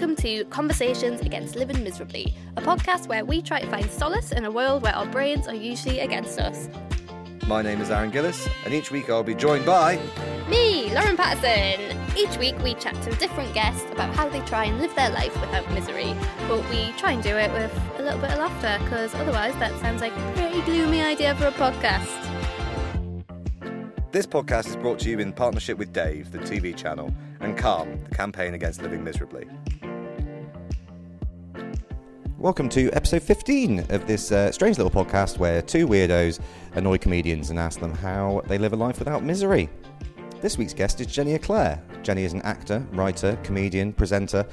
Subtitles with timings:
[0.00, 4.46] welcome to Conversations Against Living Miserably, a podcast where we try to find solace in
[4.46, 6.70] a world where our brains are usually against us.
[7.46, 10.00] My name is Aaron Gillies, and each week I'll be joined by.
[10.48, 11.98] Me, Lauren Pattison.
[12.16, 15.38] Each week we chat to different guests about how they try and live their life
[15.38, 16.16] without misery,
[16.48, 19.78] but we try and do it with a little bit of laughter, because otherwise that
[19.80, 22.08] sounds like a pretty gloomy idea for a podcast.
[24.12, 28.02] This podcast is brought to you in partnership with Dave, the TV channel, and CALM,
[28.08, 29.46] the campaign against living miserably.
[32.40, 36.40] Welcome to episode 15 of this uh, strange little podcast where two weirdos
[36.72, 39.68] annoy comedians and ask them how they live a life without misery.
[40.40, 41.82] This week's guest is Jenny Eclair.
[42.02, 44.46] Jenny is an actor, writer, comedian, presenter.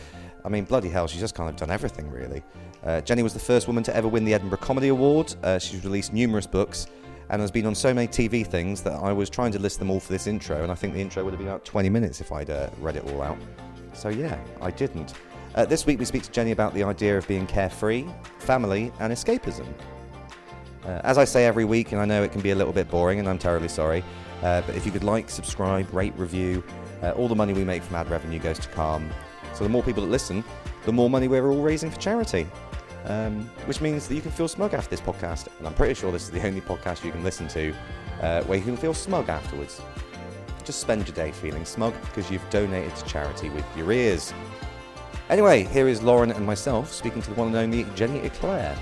[0.44, 2.44] I mean, bloody hell, she's just kind of done everything, really.
[2.84, 5.34] Uh, Jenny was the first woman to ever win the Edinburgh Comedy Award.
[5.42, 6.88] Uh, she's released numerous books
[7.30, 9.90] and has been on so many TV things that I was trying to list them
[9.90, 12.20] all for this intro, and I think the intro would have been about 20 minutes
[12.20, 13.38] if I'd uh, read it all out.
[13.94, 15.14] So, yeah, I didn't.
[15.58, 18.06] Uh, this week we speak to Jenny about the idea of being carefree,
[18.38, 19.66] family, and escapism.
[20.86, 22.88] Uh, as I say every week, and I know it can be a little bit
[22.92, 24.04] boring, and I'm terribly sorry,
[24.44, 26.64] uh, but if you could like, subscribe, rate, review,
[27.02, 29.10] uh, all the money we make from ad revenue goes to CALM.
[29.56, 30.44] So the more people that listen,
[30.86, 32.46] the more money we're all raising for charity.
[33.06, 36.12] Um, which means that you can feel smug after this podcast, and I'm pretty sure
[36.12, 37.74] this is the only podcast you can listen to
[38.22, 39.82] uh, where you can feel smug afterwards.
[40.66, 44.34] Just spend your day feeling smug because you've donated to charity with your ears.
[45.30, 48.78] Anyway, here is Lauren and myself speaking to the one and only Jenny Eclair.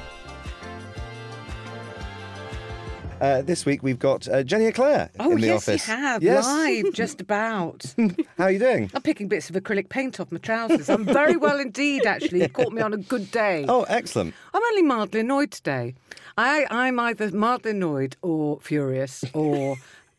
[3.19, 5.87] Uh, this week we've got uh, Jenny Eclair Oh, in the yes, office.
[5.87, 6.21] you have.
[6.21, 6.45] Yes.
[6.45, 7.95] Live, just about.
[8.37, 8.91] How are you doing?
[8.93, 10.89] I'm picking bits of acrylic paint off my trousers.
[10.89, 12.41] I'm very well indeed, actually.
[12.41, 13.65] You caught me on a good day.
[13.67, 14.35] Oh, excellent.
[14.53, 15.95] I'm only mildly annoyed today.
[16.37, 19.77] I, I'm either mildly annoyed or furious or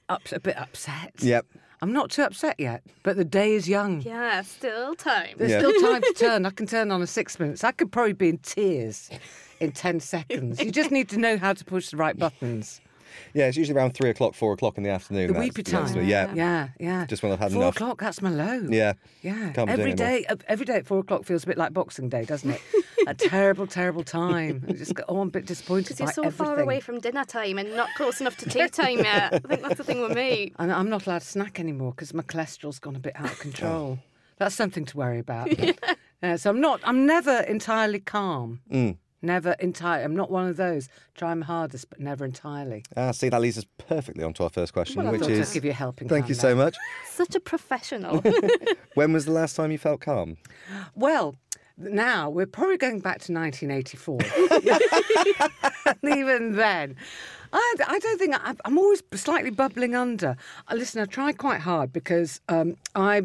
[0.08, 1.12] ups, a bit upset.
[1.18, 1.46] Yep.
[1.82, 4.00] I'm not too upset yet, but the day is young.
[4.00, 5.34] Yeah, still time.
[5.36, 5.58] There's Yeah.
[5.58, 6.46] still time to turn.
[6.46, 7.64] I can turn on in six minutes.
[7.64, 9.10] I could probably be in tears
[9.60, 10.62] in 10 seconds.
[10.62, 12.80] You just need to know how to push the right buttons.
[13.34, 15.32] Yeah, it's usually around three o'clock, four o'clock in the afternoon.
[15.32, 15.92] The weepy time.
[15.92, 16.32] the- yeah.
[16.34, 17.06] Yeah, yeah.
[17.06, 17.76] Just when I've had Four enough.
[17.76, 18.66] o'clock, that's my low.
[18.70, 18.94] Yeah.
[19.22, 19.50] Yeah.
[19.52, 20.18] Can't be every doing anymore.
[20.20, 22.60] day, uh, every day at four o'clock feels a bit like Boxing Day, doesn't it?
[23.06, 24.64] a terrible, terrible time.
[24.68, 26.46] I just get, oh, I'm a bit disappointed Because you're so everything.
[26.46, 29.34] far away from dinner time and not close enough to tea time yet.
[29.34, 30.52] I think that's the thing with me.
[30.58, 33.38] And I'm not allowed to snack anymore because my cholesterol's gone a bit out of
[33.38, 33.98] control.
[34.38, 35.50] That's something to worry about.
[36.22, 36.80] Uh, so I'm not.
[36.82, 38.60] I'm never entirely calm.
[38.72, 38.96] Mm.
[39.26, 40.04] Never entirely.
[40.04, 40.88] I'm not one of those.
[41.16, 42.84] Try my hardest, but never entirely.
[42.96, 45.38] Ah, see, that leads us perfectly onto our first question, Well, I which thought I'd
[45.38, 46.76] is give you a helping Thank you hand so much.
[47.10, 48.22] Such a professional.
[48.94, 50.38] When was the last time you felt calm?
[50.94, 51.34] Well,
[51.78, 54.18] now we're probably going back to 1984.
[56.02, 56.96] and even then,
[57.52, 60.36] I, I don't think I, I'm always slightly bubbling under.
[60.68, 63.22] Uh, listen, I try quite hard because um, I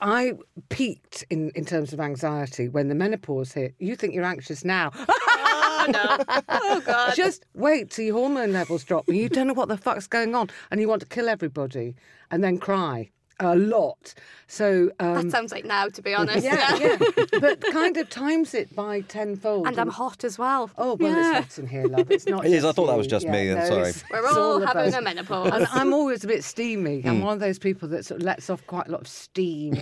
[0.00, 0.34] I
[0.68, 3.74] peaked in, in terms of anxiety when the menopause hit.
[3.78, 4.90] You think you're anxious now.
[4.94, 6.42] Oh no!
[6.48, 7.14] Oh god!
[7.16, 10.34] Just wait till your hormone levels drop and you don't know what the fuck's going
[10.34, 11.94] on and you want to kill everybody
[12.30, 14.14] and then cry a lot.
[14.46, 16.44] So um, that sounds like now, to be honest.
[16.44, 16.96] yeah, yeah,
[17.40, 19.66] but kind of times it by tenfold.
[19.66, 20.70] And I'm hot as well.
[20.76, 21.38] Oh well, Yeah.
[21.38, 22.10] it's hot in here, love.
[22.10, 22.44] It's not.
[22.44, 23.92] It is, I thought that was just me, I'm sorry.
[24.10, 24.94] We're it's all having us.
[24.94, 25.52] a menopause.
[25.52, 27.02] And I'm always a bit steamy.
[27.06, 29.80] I'm one of those people that sort of lets off quite a lot of steam.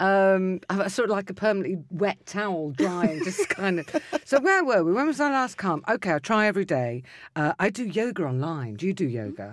[0.00, 3.88] Um, I'm sort of like a permanently wet towel drying, just kind of.
[4.26, 4.92] So where were we?
[4.92, 5.82] When was our last come?
[5.88, 7.02] Okay, I try every day.
[7.36, 8.74] Uh, I do yoga online.
[8.74, 9.50] Do you do yoga?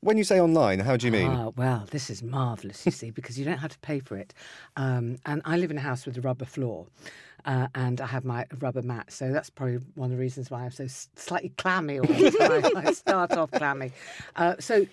[0.00, 1.28] When you say online, how do you mean?
[1.28, 4.32] Ah, well, this is marvellous, you see, because you don't have to pay for it.
[4.76, 6.86] Um, and I live in a house with a rubber floor.
[7.44, 10.64] Uh, and I have my rubber mat, so that's probably one of the reasons why
[10.64, 12.76] I'm so slightly clammy time.
[12.76, 13.92] I start off clammy.
[14.36, 14.86] Uh, so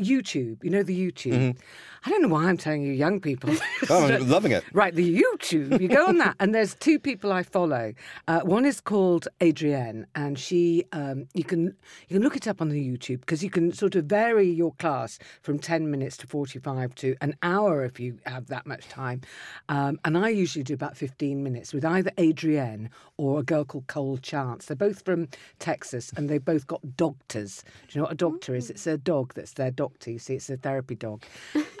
[0.00, 1.56] YouTube, you know the YouTube.
[2.04, 3.54] I don't know why I'm telling you, young people.
[3.88, 4.62] Oh, I'm loving it.
[4.72, 5.80] Right, the YouTube.
[5.80, 7.92] You go on that, and there's two people I follow.
[8.28, 11.74] Uh, one is called Adriene, and she um, you can
[12.08, 14.72] you can look it up on the YouTube because you can sort of vary your
[14.74, 18.86] class from ten minutes to forty five to an hour if you have that much
[18.88, 19.22] time.
[19.68, 23.88] Um, and I usually do about fifteen minutes with either Adriene or a girl called
[23.88, 24.66] Cole Chance.
[24.66, 27.64] They're both from Texas, and they've both got doctors.
[27.88, 28.70] Do you know what a doctor is?
[28.70, 29.89] It's a dog that's their doctor.
[30.00, 31.22] To you see, it's a therapy dog.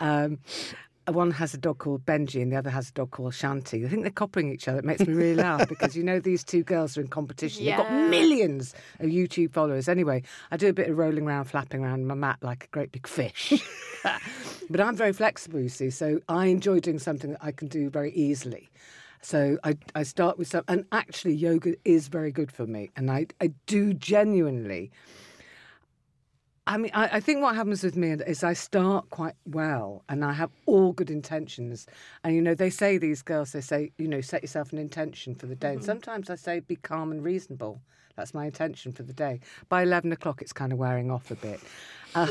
[0.00, 0.38] Um,
[1.12, 3.84] one has a dog called Benji and the other has a dog called Shanti.
[3.84, 4.78] I think they're copying each other.
[4.78, 7.64] It makes me really laugh because you know these two girls are in competition.
[7.64, 9.88] They've got millions of YouTube followers.
[9.88, 12.92] Anyway, I do a bit of rolling around, flapping around my mat like a great
[12.92, 13.52] big fish.
[14.70, 17.90] but I'm very flexible, you see, so I enjoy doing something that I can do
[17.90, 18.70] very easily.
[19.22, 22.90] So I, I start with some, and actually, yoga is very good for me.
[22.96, 24.90] And I, I do genuinely
[26.70, 30.24] I mean, I, I think what happens with me is I start quite well and
[30.24, 31.84] I have all good intentions.
[32.22, 35.34] And, you know, they say, these girls, they say, you know, set yourself an intention
[35.34, 35.72] for the day.
[35.72, 37.82] And sometimes I say, be calm and reasonable.
[38.14, 39.40] That's my intention for the day.
[39.68, 41.58] By 11 o'clock, it's kind of wearing off a bit.
[42.14, 42.28] Uh,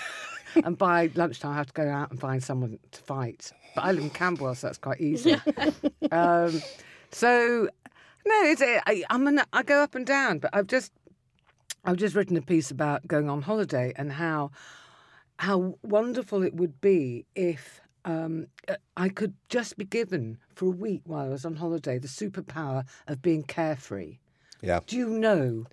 [0.64, 3.52] and by lunchtime, I have to go out and find someone to fight.
[3.76, 5.36] But I live in Camberwell, so that's quite easy.
[6.10, 6.60] um,
[7.12, 7.68] so,
[8.26, 10.90] no, it's, I, I'm an, I go up and down, but I've just
[11.88, 14.50] I've just written a piece about going on holiday and how
[15.38, 20.70] how wonderful it would be if um, uh, I could just be given for a
[20.70, 24.18] week while I was on holiday the superpower of being carefree.
[24.60, 25.64] Yeah, Do you know?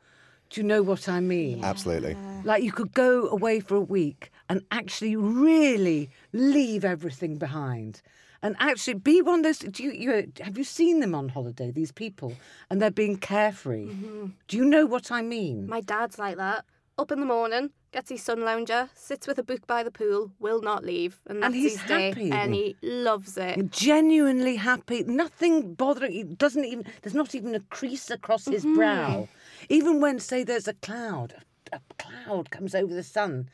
[0.49, 1.65] Do you know what I mean?
[1.65, 2.15] absolutely.
[2.45, 8.01] Like you could go away for a week and actually really leave everything behind.
[8.45, 9.57] And actually be one of those.
[9.57, 11.71] Do you, you have you seen them on holiday?
[11.71, 12.35] These people,
[12.69, 13.87] and they're being carefree.
[13.87, 14.25] Mm-hmm.
[14.47, 15.67] Do you know what I mean?
[15.67, 16.63] My dad's like that.
[16.99, 20.31] Up in the morning, gets his sun lounger, sits with a book by the pool,
[20.39, 22.31] will not leave, and that's And he's his day, happy.
[22.31, 23.71] and he loves it.
[23.71, 25.03] genuinely happy.
[25.03, 26.11] Nothing bothering.
[26.11, 26.85] He doesn't even.
[27.01, 28.75] There's not even a crease across his mm-hmm.
[28.75, 29.27] brow.
[29.69, 31.33] Even when, say, there's a cloud,
[31.73, 33.49] a cloud comes over the sun.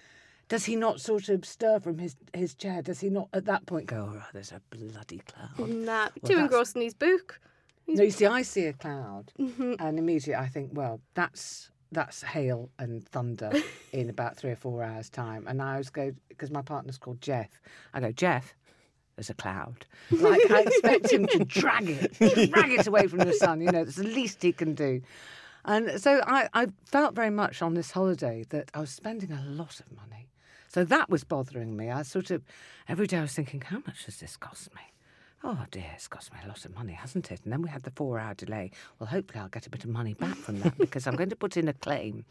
[0.51, 2.81] Does he not sort of stir from his, his chair?
[2.81, 5.55] Does he not at that point go, oh, there's a bloody cloud?
[5.55, 7.39] Mm, nah, too engrossed in his book.
[7.87, 9.75] No, you see, I see a cloud, mm-hmm.
[9.79, 13.53] and immediately I think, well, that's that's hail and thunder
[13.93, 15.45] in about three or four hours' time.
[15.47, 17.61] And I always go because my partner's called Jeff.
[17.93, 18.53] I go, Jeff,
[19.15, 19.85] there's a cloud.
[20.11, 23.61] Like I expect him to drag it, drag it away from the sun.
[23.61, 25.01] You know, that's the least he can do.
[25.63, 29.45] And so I, I felt very much on this holiday that I was spending a
[29.45, 30.27] lot of money.
[30.73, 31.91] So that was bothering me.
[31.91, 32.43] I sort of
[32.87, 34.81] every day I was thinking, how much does this cost me?
[35.43, 37.41] Oh dear, it's cost me a lot of money, hasn't it?
[37.43, 38.71] And then we had the four hour delay.
[38.97, 41.35] Well, hopefully I'll get a bit of money back from that because I'm going to
[41.35, 42.23] put in a claim.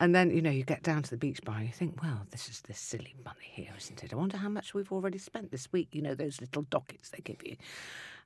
[0.00, 2.22] And then, you know, you get down to the beach bar and you think, well,
[2.30, 4.14] this is this silly money here, isn't it?
[4.14, 5.88] I wonder how much we've already spent this week.
[5.92, 7.56] You know, those little dockets they give you.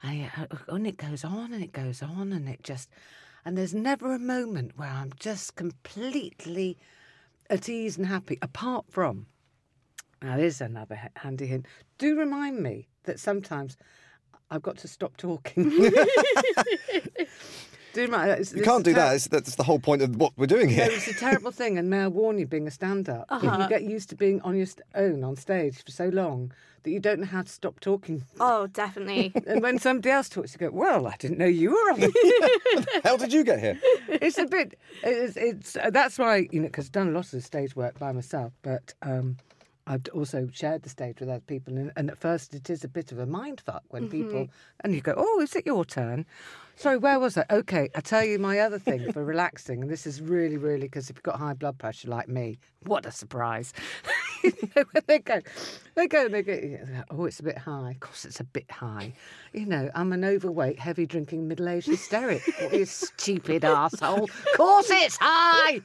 [0.04, 2.90] And, oh, oh, and it goes on and it goes on and it just.
[3.44, 6.78] And there's never a moment where I'm just completely
[7.50, 9.26] at ease and happy, apart from
[10.22, 11.66] now, there's another handy hint.
[11.98, 13.76] Do remind me that sometimes
[14.50, 15.70] I've got to stop talking.
[17.92, 19.14] do remind, it's, You can't do that.
[19.14, 20.88] It's, that's the whole point of what we're doing No, here.
[20.90, 23.84] it's a terrible thing, and may I warn you, being a stand-up, if you get
[23.84, 26.52] used to being on your own on stage for so long
[26.84, 28.24] that you don't know how to stop talking.
[28.40, 29.32] Oh, definitely.
[29.46, 33.16] And when somebody else talks, you go, "Well, I didn't know you were on." How
[33.16, 33.78] did you get here?
[34.08, 34.78] it's a bit.
[35.02, 37.74] It's, it's uh, that's why you know because I've done a lot of the stage
[37.74, 39.38] work by myself, but um,
[39.88, 42.88] I've also shared the stage with other people, and, and at first it is a
[42.88, 44.48] bit of a mind fuck when people
[44.80, 46.26] and you go, "Oh, is it your turn?"
[46.76, 47.44] Sorry, where was I?
[47.50, 51.08] Okay, I tell you my other thing for relaxing, and this is really, really because
[51.08, 53.72] if you've got high blood pressure like me, what a surprise!
[54.44, 55.40] you know, when they go,
[55.94, 56.78] they go, and they go.
[57.10, 57.92] Oh, it's a bit high.
[57.92, 59.14] Of course, it's a bit high.
[59.54, 62.42] You know, I'm an overweight, heavy drinking, middle aged hysteric.
[62.60, 64.24] What, you stupid asshole!
[64.24, 65.80] Of course, it's high.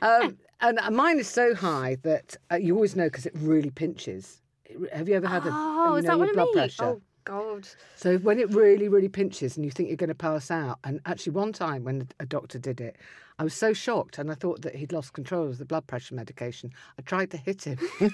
[0.00, 4.40] um, and mine is so high that uh, you always know because it really pinches.
[4.64, 6.44] It- Have you ever had a Oh, you is know, that your what I blood
[6.46, 6.54] mean?
[6.54, 6.84] pressure?
[6.84, 7.68] Oh God.
[7.96, 11.00] So when it really, really pinches and you think you're going to pass out, and
[11.06, 12.96] actually one time when a doctor did it,
[13.38, 16.14] I was so shocked and I thought that he'd lost control of the blood pressure
[16.14, 16.72] medication.
[16.98, 17.78] I tried to hit him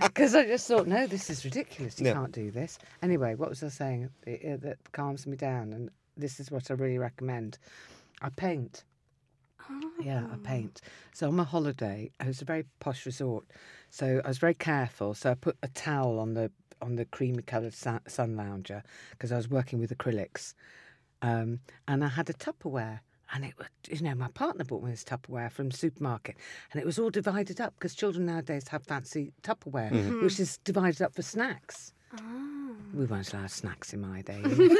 [0.00, 2.00] because I just thought, no, this is ridiculous.
[2.00, 2.14] You Yeah.
[2.14, 2.78] can't do this.
[3.02, 5.72] Anyway, what was I saying It- it- that calms me down?
[5.72, 7.58] And this is what I really recommend.
[8.22, 8.84] I paint.
[10.00, 10.80] Yeah, I paint.
[11.12, 13.44] So on my holiday, it was a very posh resort.
[13.90, 15.14] So I was very careful.
[15.14, 16.50] So I put a towel on the
[16.82, 18.00] on the creamy coloured sun,
[18.36, 20.52] lounger because I was working with acrylics,
[21.22, 23.00] um, and I had a Tupperware.
[23.34, 26.36] And it was, you know, my partner bought me this Tupperware from the supermarket,
[26.72, 31.02] and it was all divided up because children nowadays have fancy Tupperware, which is divided
[31.02, 31.92] up for snacks.
[32.94, 34.40] We weren't allowed snacks in my day.
[34.42, 34.76] you know.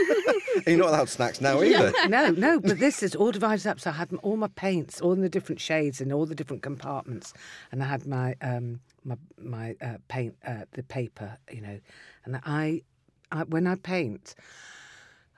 [0.56, 1.92] And you're not allowed snacks now either.
[2.08, 3.78] no, no, but this is all divided up.
[3.78, 6.62] So I had all my paints, all in the different shades and all the different
[6.62, 7.34] compartments,
[7.72, 11.78] and I had my um, my my uh, paint, uh, the paper, you know,
[12.24, 12.82] and I,
[13.30, 14.34] I when I paint,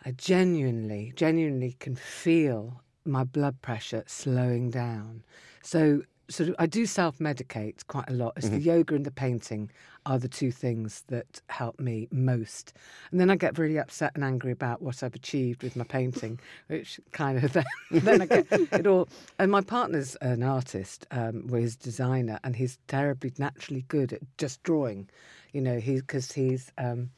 [0.04, 5.24] I genuinely, genuinely can feel my blood pressure slowing down.
[5.62, 6.02] So.
[6.30, 8.34] Sort of, I do self-medicate quite a lot.
[8.36, 9.70] It's the yoga and the painting
[10.04, 12.72] are the two things that help me most.
[13.10, 16.38] And then I get really upset and angry about what I've achieved with my painting,
[16.66, 19.08] which kind of then, then I get it all.
[19.38, 24.12] And my partner's an artist, um, well, he's a designer, and he's terribly naturally good
[24.12, 25.08] at just drawing.
[25.52, 27.10] You know, he because he's um,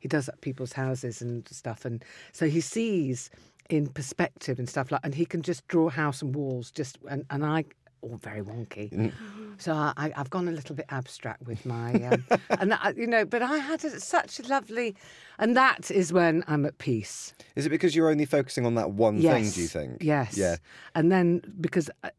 [0.00, 3.30] he does up people's houses and stuff, and so he sees
[3.68, 6.70] in perspective and stuff like, and he can just draw house and walls.
[6.70, 7.64] Just and and I.
[8.00, 9.12] All very wonky,
[9.58, 13.24] so I, I've gone a little bit abstract with my, um, and that, you know.
[13.24, 14.94] But I had a, such a lovely,
[15.38, 17.34] and that is when I'm at peace.
[17.56, 20.02] Is it because you're only focusing on that one thing, do you think?
[20.02, 20.36] Yes.
[20.36, 20.56] Yeah.
[20.94, 22.10] And then because I,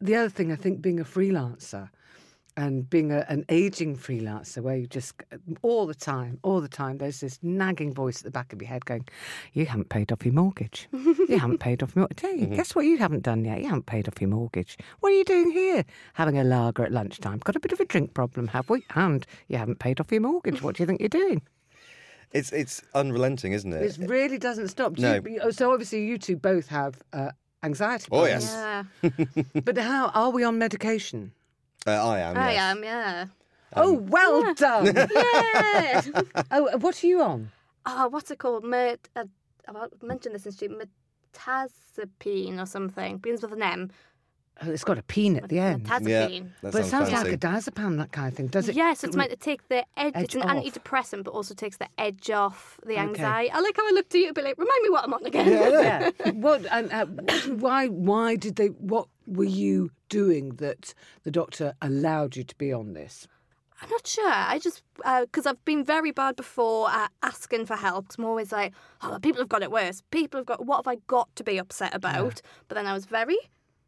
[0.00, 1.90] the other thing I think being a freelancer
[2.56, 5.14] and being a, an aging freelancer where you just
[5.62, 8.68] all the time, all the time, there's this nagging voice at the back of your
[8.68, 9.06] head going,
[9.54, 10.88] "You haven't paid off your mortgage.
[10.92, 12.20] you haven't paid off your mortgage.
[12.20, 12.54] Hey, Mm-hmm.
[12.54, 12.84] guess what?
[12.84, 13.58] You haven't done yet.
[13.60, 14.76] You haven't paid off your mortgage.
[15.00, 15.84] What are you doing here?
[16.14, 17.38] Having a lager at lunchtime.
[17.38, 18.84] Got a bit of a drink problem, have we?
[18.94, 20.60] And you haven't paid off your mortgage.
[20.62, 21.42] What do you think you're doing?"
[22.32, 23.98] It's it's unrelenting, isn't it?
[23.98, 24.94] It really doesn't stop.
[24.94, 25.20] Do No.
[25.26, 27.30] you- so obviously you two both have uh,
[27.62, 28.08] anxiety.
[28.10, 28.44] Oh, yes.
[29.02, 29.10] Yeah.
[29.64, 31.32] But how are we on medication?
[31.86, 32.36] Uh, I am.
[32.36, 32.60] I yes.
[32.60, 32.84] am.
[32.84, 33.26] Yeah.
[33.76, 34.86] oh, well done.
[34.94, 36.02] Yeah.
[36.50, 37.50] oh, uh, what are you on?
[37.86, 38.64] oh, what's it called?
[38.64, 39.08] Met.
[39.16, 39.24] Uh,
[39.68, 40.88] I mentioned this in student
[41.34, 43.18] metazapine or something.
[43.18, 43.90] Begins with an M.
[44.60, 45.88] Oh, it's got a peen at the end.
[46.02, 47.30] Yeah, that but it sounds fancy.
[47.30, 48.48] like a diazepam, that kind of thing.
[48.48, 48.76] Does it?
[48.76, 50.12] Yes, it's meant to take the edge.
[50.14, 50.64] Edge it's an off.
[50.64, 53.00] antidepressant, but also takes the edge off the Okay.
[53.00, 53.50] anxiety.
[53.50, 55.24] I like how I looked at you a bit like, remind me what I'm on
[55.24, 55.48] again.
[55.48, 56.10] Yeah.
[56.32, 56.66] what?
[56.70, 57.06] And uh,
[57.54, 57.88] why?
[57.88, 58.68] Why did they?
[58.68, 63.26] What were you doing that the doctor allowed you to be on this?
[63.80, 64.30] I'm not sure.
[64.30, 68.08] I just uh, because I've been very bad before at asking for help.
[68.08, 68.72] 'cause I'm always like,
[69.02, 70.02] oh, people have got it worse.
[70.12, 70.64] People have got.
[70.64, 72.40] What have I got to be upset about?
[72.68, 73.38] But then I was very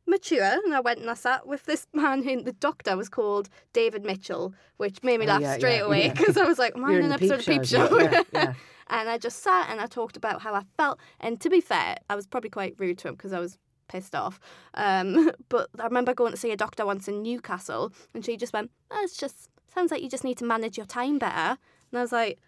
[0.06, 3.48] mature, and I went and I sat with this man who the doctor was called
[3.72, 6.12] David Mitchell, which made me Oh, laugh yeah, straight yeah, away yeah.
[6.14, 8.54] because I was like, am I in an episode of Peep Show, yeah, yeah.
[8.88, 10.98] and I just sat and I talked about how I felt.
[11.20, 14.14] And to be fair, I was probably quite rude to him because I was pissed
[14.14, 14.40] off.
[14.74, 18.52] Um, but I remember going to see a doctor once in Newcastle, and she just
[18.52, 21.58] went, oh, "It's just sounds like you just need to manage your time better."
[21.90, 22.38] And I was like.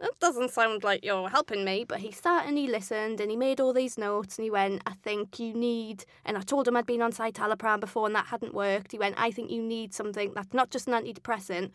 [0.00, 3.36] That doesn't sound like you're helping me, but he sat and he listened and he
[3.36, 6.78] made all these notes and he went, I think you need, and I told him
[6.78, 8.92] I'd been on citalopram before and that hadn't worked.
[8.92, 11.72] He went, I think you need something that's not just an antidepressant,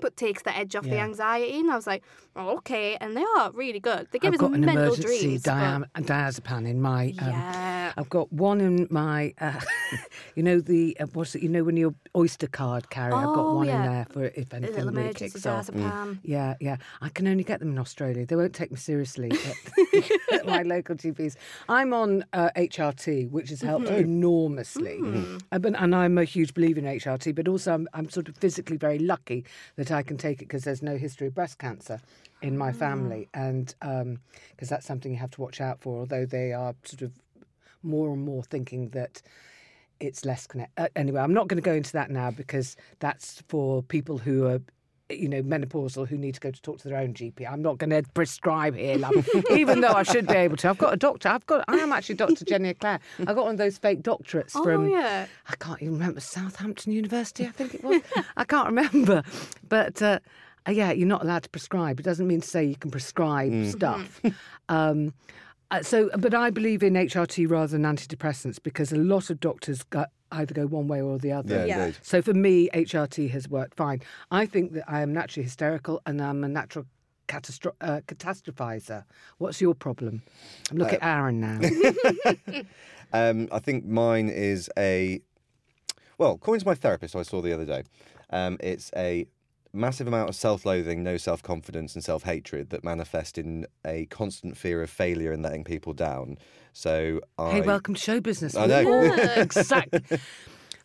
[0.00, 1.58] but takes the edge off the anxiety.
[1.58, 2.02] And I was like,
[2.36, 2.96] oh, okay.
[3.00, 4.08] And they are really good.
[4.12, 5.02] They give I've us got an mental emergency
[5.38, 5.42] dreams.
[5.42, 7.14] but- diazepam in my.
[7.20, 7.92] Um, Yeah.
[7.96, 9.34] I've got one in my.
[9.40, 9.58] Uh,
[10.36, 11.42] you know the uh, what's it?
[11.42, 13.14] You know when your Oyster card carrier.
[13.14, 13.84] Oh, I've got one yeah.
[13.84, 15.66] in there for if anything really emergency kicks off.
[15.66, 16.18] diazepam.
[16.22, 16.76] Yeah, yeah.
[17.00, 18.24] I can only get them in Australia.
[18.26, 19.32] They won't take me seriously
[20.32, 21.34] at, my local GPs.
[21.68, 23.94] I'm on uh, HRT, which has helped Mm-hmm.
[24.04, 24.98] enormously.
[25.00, 25.40] Mm.
[25.50, 28.76] But, and I'm a huge believer in HRT, but also I'm, I'm sort of physically
[28.76, 29.44] very lucky
[29.80, 32.00] that I can take it because there's no history of breast cancer
[32.42, 33.28] in my family.
[33.32, 37.12] And because that's something you have to watch out for, although they are sort of
[37.82, 39.22] more and more thinking that
[39.98, 40.78] it's less connect.
[40.78, 44.46] Uh, anyway, I'm not going to go into that now because that's for people who
[44.46, 44.60] are.
[45.10, 47.50] You know, menopausal who need to go to talk to their own GP.
[47.50, 49.28] I'm not going to prescribe here, love.
[49.50, 50.68] even though I should be able to.
[50.70, 51.28] I've got a doctor.
[51.28, 51.64] I've got.
[51.68, 52.44] I am actually Dr.
[52.44, 53.00] Jenny Eclair.
[53.20, 54.88] I got one of those fake doctorates Oh, from.
[54.88, 55.26] yeah.
[55.48, 57.44] I can't even remember Southampton University.
[57.46, 58.00] I think it was.
[58.36, 59.22] I can't remember,
[59.68, 60.18] but uh,
[60.68, 61.98] uh, yeah, you're not allowed to prescribe.
[61.98, 64.20] It doesn't mean to say you can prescribe stuff.
[64.68, 65.12] Um,
[65.72, 69.82] uh, so, but I believe in HRT rather than antidepressants because a lot of doctors
[69.82, 71.66] go, either go one way or the other.
[71.66, 71.92] Yeah, Yeah.
[72.02, 74.00] So for me, HRT has worked fine.
[74.30, 76.86] I think that I am naturally hysterical and I'm a natural
[77.28, 79.04] catastro- uh, catastrophizer.
[79.38, 80.22] What's your problem?
[80.72, 81.60] Look at Aaron now.
[83.12, 85.20] Um, I think mine is a
[86.18, 87.82] well, according to my therapist, who I saw the other day,
[88.30, 89.26] um, it's a
[89.72, 94.90] massive amount of self-loathing, no self-confidence, and self-hatred that manifest in a constant fear of
[94.90, 96.38] failure and letting people down.
[96.72, 98.56] So I hey, welcome to show business.
[98.56, 98.80] I know.
[98.80, 100.18] Yeah, exactly.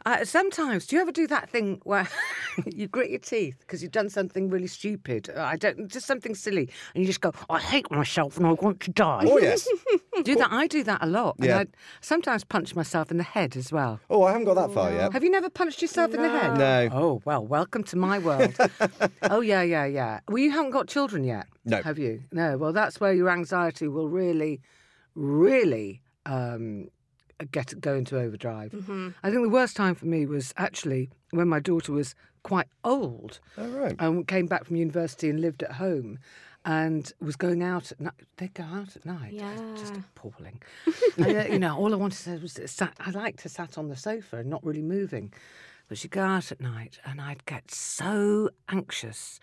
[0.06, 2.08] Uh, sometimes, do you ever do that thing where
[2.66, 5.30] you grit your teeth because you've done something really stupid?
[5.36, 8.54] Uh, I don't, just something silly, and you just go, "I hate myself and I
[8.54, 9.68] want to die." Oh yes.
[10.24, 10.52] do that.
[10.52, 11.36] I do that a lot.
[11.40, 11.60] Yeah.
[11.60, 14.00] And I sometimes punch myself in the head as well.
[14.10, 15.14] Oh, I haven't got that far yet.
[15.14, 16.58] Have you never punched yourself in the head?
[16.58, 16.90] No.
[16.92, 18.56] Oh well, welcome to my world.
[19.24, 20.20] oh yeah, yeah, yeah.
[20.28, 21.82] Well, you haven't got children yet, No.
[21.82, 22.24] have you?
[22.32, 22.58] No.
[22.58, 24.62] Well, that's where your anxiety will really,
[25.16, 26.90] really um,
[27.52, 28.74] get go into overdrive.
[29.24, 32.16] I think the worst time for me was actually when my daughter was
[32.46, 33.96] quite old Oh right.
[33.98, 36.20] and came back from university and lived at home.
[36.64, 38.14] And was going out at night.
[38.38, 39.34] They'd go out at night.
[39.72, 40.64] It's just appalling.
[41.18, 43.50] and, uh, you know, all I wanted to say was, that sat, I liked to
[43.50, 45.32] sat on the sofa and not really moving.
[45.88, 49.40] But she'd go out at night, and I'd get so anxious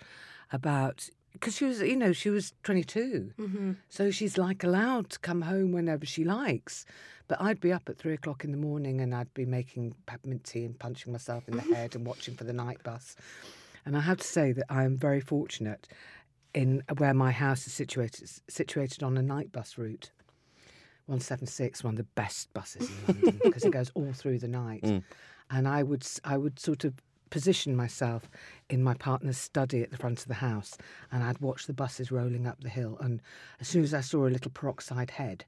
[0.50, 3.72] about because she was, you know, she was 22, mm-hmm.
[3.88, 6.84] so she's like allowed to come home whenever she likes.
[7.28, 10.44] But I'd be up at three o'clock in the morning, and I'd be making peppermint
[10.44, 11.72] tea and punching myself in the mm-hmm.
[11.72, 13.16] head and watching for the night bus.
[13.84, 15.88] And I have to say that I am very fortunate
[16.54, 20.10] in uh, where my house is situated situated on a night bus route.
[21.06, 24.82] 176, one of the best buses in London because it goes all through the night.
[24.92, 25.02] Mm.
[25.50, 26.94] And I would I would sort of
[27.32, 28.28] position myself
[28.68, 30.76] in my partner's study at the front of the house
[31.10, 33.22] and I'd watch the buses rolling up the hill and
[33.58, 35.44] as soon as I saw a little peroxide head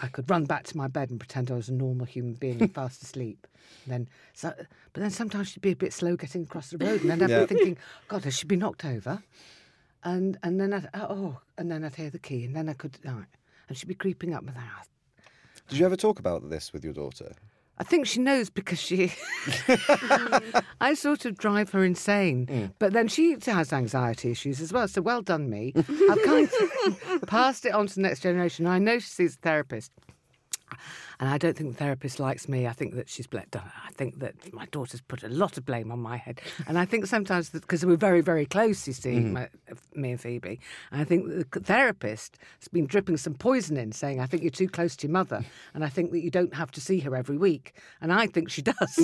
[0.00, 2.60] I could run back to my bed and pretend I was a normal human being
[2.60, 3.46] and fast asleep.
[3.84, 4.52] And then so
[4.92, 7.30] but then sometimes she'd be a bit slow getting across the road and then I'd
[7.30, 7.40] Yeah.
[7.40, 9.22] be thinking god has she been knocked over?
[10.02, 12.72] And and then I'd oh, oh and then I'd hear the key and then I
[12.72, 13.24] could right.
[13.68, 14.64] and she'd be creeping up with that.
[14.68, 14.82] Ah.
[15.68, 17.32] Did you ever talk about this with your daughter?
[17.80, 19.12] I think she knows because she.
[19.70, 20.64] Mm.
[20.80, 22.46] I sort of drive her insane.
[22.46, 22.72] Mm.
[22.78, 24.86] But then she has anxiety issues as well.
[24.86, 25.72] So well done, me.
[25.76, 28.66] I've kind of passed it on to the next generation.
[28.66, 29.92] I know she sees a therapist.
[31.20, 32.66] And I don't think the therapist likes me.
[32.66, 33.44] I think that she's done.
[33.54, 36.40] I think that my daughter's put a lot of blame on my head.
[36.66, 39.34] And I think sometimes because we're very, very close, you see, mm-hmm.
[39.34, 39.48] my,
[39.94, 40.58] me and Phoebe.
[40.90, 44.50] And I think the therapist has been dripping some poison in, saying, "I think you're
[44.50, 47.14] too close to your mother, and I think that you don't have to see her
[47.14, 48.74] every week." And I think she does.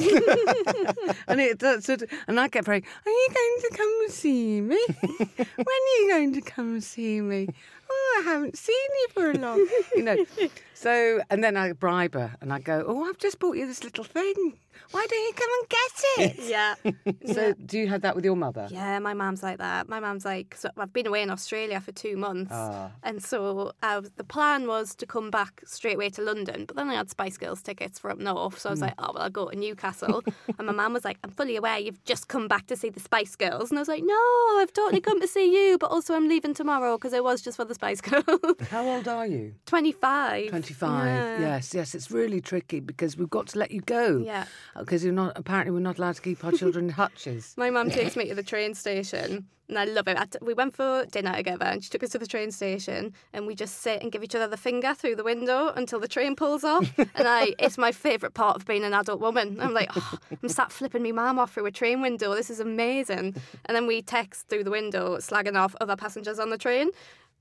[1.28, 1.84] and it does.
[1.84, 4.82] Sort of, and I get very, "Are you going to come and see me?
[4.88, 7.48] when are you going to come and see me?
[7.88, 10.24] Oh, I haven't seen you for a long, you know."
[10.78, 13.82] So, and then I bribe her and I go, Oh, I've just bought you this
[13.82, 14.58] little thing.
[14.90, 16.50] Why don't you come and get it?
[16.50, 16.74] Yeah.
[17.34, 18.68] So, do you have that with your mother?
[18.70, 19.88] Yeah, my mum's like that.
[19.88, 22.90] My mum's like, so I've been away in Australia for two months, Ah.
[23.02, 26.64] and so I was, the plan was to come back straight away to London.
[26.66, 29.10] But then I had Spice Girls tickets for up north, so I was like, oh
[29.14, 30.22] well, I'll go to Newcastle.
[30.58, 33.00] and my mum was like, I'm fully aware you've just come back to see the
[33.00, 34.14] Spice Girls, and I was like, no,
[34.58, 37.56] I've totally come to see you, but also I'm leaving tomorrow because it was just
[37.56, 38.24] for the Spice Girls.
[38.70, 39.54] How old are you?
[39.66, 40.48] Twenty five.
[40.48, 41.06] 25.
[41.06, 41.40] Yeah.
[41.40, 41.94] Yes, yes.
[41.94, 44.18] It's really tricky because we've got to let you go.
[44.18, 44.44] Yeah.
[44.74, 47.54] Uh, because you're not, apparently, we're not allowed to keep our children in hutches.
[47.56, 50.16] My mum takes me to the train station, and I love it.
[50.18, 53.12] I t- we went for dinner together, and she took us to the train station,
[53.32, 56.08] and we just sit and give each other the finger through the window until the
[56.08, 56.90] train pulls off.
[56.98, 59.58] and I, it's my favourite part of being an adult woman.
[59.60, 62.34] I'm like, oh, I'm sat flipping my mum off through a train window.
[62.34, 63.34] This is amazing.
[63.66, 66.90] And then we text through the window, slagging off other passengers on the train.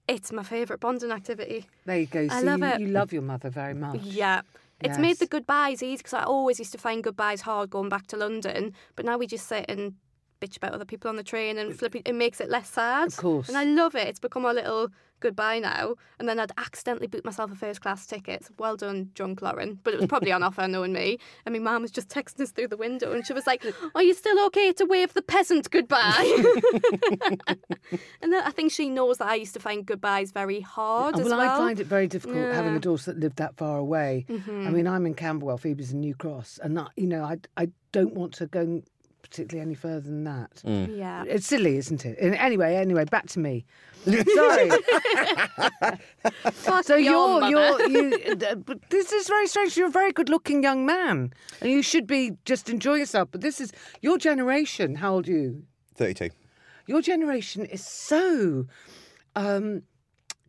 [0.08, 1.66] It's my favourite bonding activity.
[1.86, 2.28] There you go.
[2.30, 2.80] I See, love you, it.
[2.80, 4.02] you love your mother very much.
[4.02, 4.42] Yeah.
[4.86, 8.08] It's made the goodbyes easy because I always used to find goodbyes hard going back
[8.08, 9.94] to London, but now we just sit and
[10.46, 12.02] bitch about other people on the train and flipping.
[12.06, 13.08] It makes it less sad.
[13.08, 13.48] Of course.
[13.48, 14.08] And I love it.
[14.08, 14.90] It's become our little
[15.22, 15.96] goodbye now.
[16.20, 18.48] And then I'd accidentally book myself a first class ticket.
[18.60, 19.80] Well done, drunk Lauren.
[19.84, 21.18] But it was probably on offer, knowing me.
[21.46, 24.04] And my mum was just texting us through the window, and she was like, "Are
[24.04, 26.44] you still okay to wave the peasant goodbye?"
[28.22, 31.20] and then I think she knows that I used to find goodbyes very hard Oh,
[31.22, 31.52] as well, well.
[31.52, 32.62] I find it very difficult having Yeah.
[32.66, 32.76] Mm-hmm.
[32.78, 34.26] a daughter that lived that far away.
[34.30, 37.70] I mean, I'm in Camberwell, Phoebe's in New Cross, and that, you know, I I
[37.92, 38.82] don't want to go
[39.36, 40.62] particularly any further than that.
[40.66, 40.98] Mm.
[40.98, 41.24] Yeah.
[41.28, 42.16] It's silly, isn't it?
[42.22, 43.66] Anyway, anyway, back to me.
[44.06, 44.70] Sorry.
[46.52, 47.50] Fuck so your you're mother.
[47.50, 48.38] you're you.
[48.50, 49.76] uh, But this is very strange.
[49.76, 53.30] You're a very good-looking young man, and you should be just enjoy yourself.
[53.32, 53.72] But this is
[54.02, 54.96] your generation.
[54.96, 55.64] How old are you?
[55.96, 56.30] 32.
[56.88, 58.66] Your generation is so
[59.36, 59.82] um,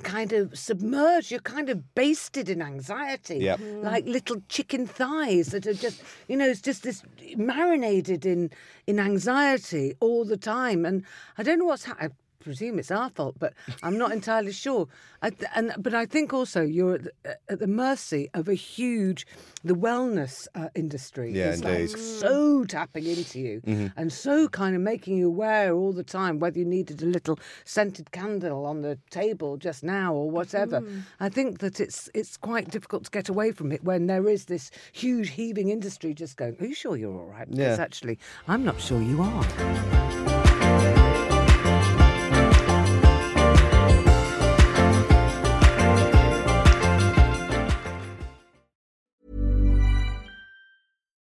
[0.02, 1.30] kind of submerged.
[1.30, 3.60] You're kind of basted in anxiety, Yep.
[3.60, 3.80] Hmm.
[3.82, 7.02] like little chicken thighs that are just, you know, it's just this
[7.36, 8.50] marinated in
[8.86, 10.84] in anxiety all the time.
[10.84, 11.04] And
[11.38, 12.12] I don't know what's happening.
[12.46, 14.86] I presume it's our fault, but I'm not entirely sure.
[15.20, 18.54] I th- and but I think also you're at the, at the mercy of a
[18.54, 19.26] huge,
[19.64, 21.32] the wellness uh, industry.
[21.32, 21.98] Yeah, is like indeed.
[21.98, 26.56] so tapping into you and so kind of making you aware all the time whether
[26.56, 30.84] you needed a little scented candle on the table just now or whatever.
[31.18, 34.44] I think that it's it's quite difficult to get away from it when there is
[34.44, 36.56] this huge heaving industry just going.
[36.60, 37.50] Are you sure you're all right?
[37.50, 37.82] Because Yeah.
[37.84, 40.35] actually, I'm not sure you are.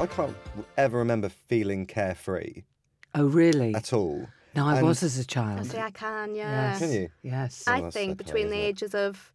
[0.00, 0.34] I can't
[0.78, 2.62] ever remember feeling carefree
[3.14, 3.74] Oh, really?
[3.74, 4.26] at all.
[4.56, 5.66] No, I And- was as a child.
[5.66, 6.70] See, I can, yeah.
[6.70, 6.78] Yes.
[6.78, 7.08] Can you?
[7.22, 7.64] Yes.
[7.66, 9.32] Oh, I think okay, between the ages of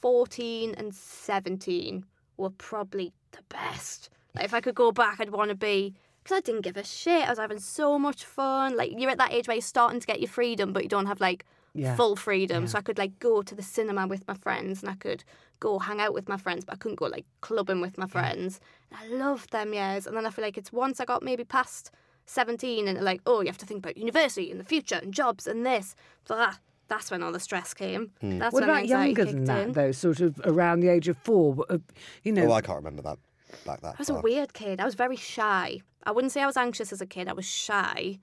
[0.00, 2.04] 14 and 17
[2.36, 4.10] were probably the best.
[4.34, 5.94] Like, if I could go back, I'd want to be.
[6.22, 7.26] Because I didn't give a shit.
[7.26, 8.76] I was having so much fun.
[8.76, 11.06] Like, you're at that age where you're starting to get your freedom, but you don't
[11.06, 11.96] have, like, Yeah.
[11.96, 12.66] full freedom.
[12.66, 15.24] So I could, like, go to the cinema with my friends and I could
[15.58, 18.60] go hang out with my friends, but I couldn't go, like, clubbing with my friends.
[18.90, 20.06] And I loved them years.
[20.06, 21.90] And then I feel like it's once I got maybe past
[22.26, 25.46] 17 and, like, oh, you have to think about university and the future and jobs
[25.46, 25.94] and this.
[26.26, 26.58] So that,
[26.88, 28.10] that's when all the stress came.
[28.20, 29.72] That's What when the about anxiety younger than that, in.
[29.72, 29.92] though?
[29.92, 31.64] Sort of around the age of four?
[31.70, 31.78] uh,
[32.22, 33.18] You know, Oh, I can't remember that
[33.64, 34.78] back that I was a weird kid.
[34.80, 35.80] I was very shy.
[36.04, 37.28] I wouldn't say I was anxious as a kid.
[37.28, 38.18] I was shy,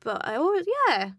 [0.00, 1.10] but I always, yeah,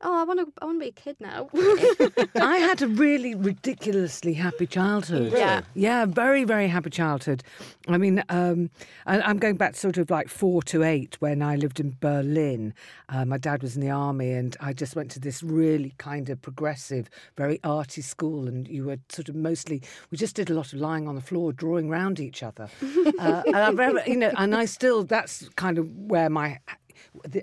[0.00, 0.52] Oh, I want to.
[0.62, 1.48] I want to be a kid now.
[2.40, 5.32] I had a really ridiculously happy childhood.
[5.32, 5.62] Yeah.
[5.74, 7.42] Yeah, very, very happy childhood.
[7.88, 8.70] I mean, um,
[9.06, 12.74] I, I'm going back sort of like four to eight when I lived in Berlin.
[13.08, 16.30] Uh, my dad was in the army, and I just went to this really kind
[16.30, 18.46] of progressive, very arty school.
[18.46, 19.82] And you were sort of mostly,
[20.12, 22.68] we just did a lot of lying on the floor, drawing round each other.
[23.18, 26.60] uh, and I remember, you know, and I still, that's kind of where my.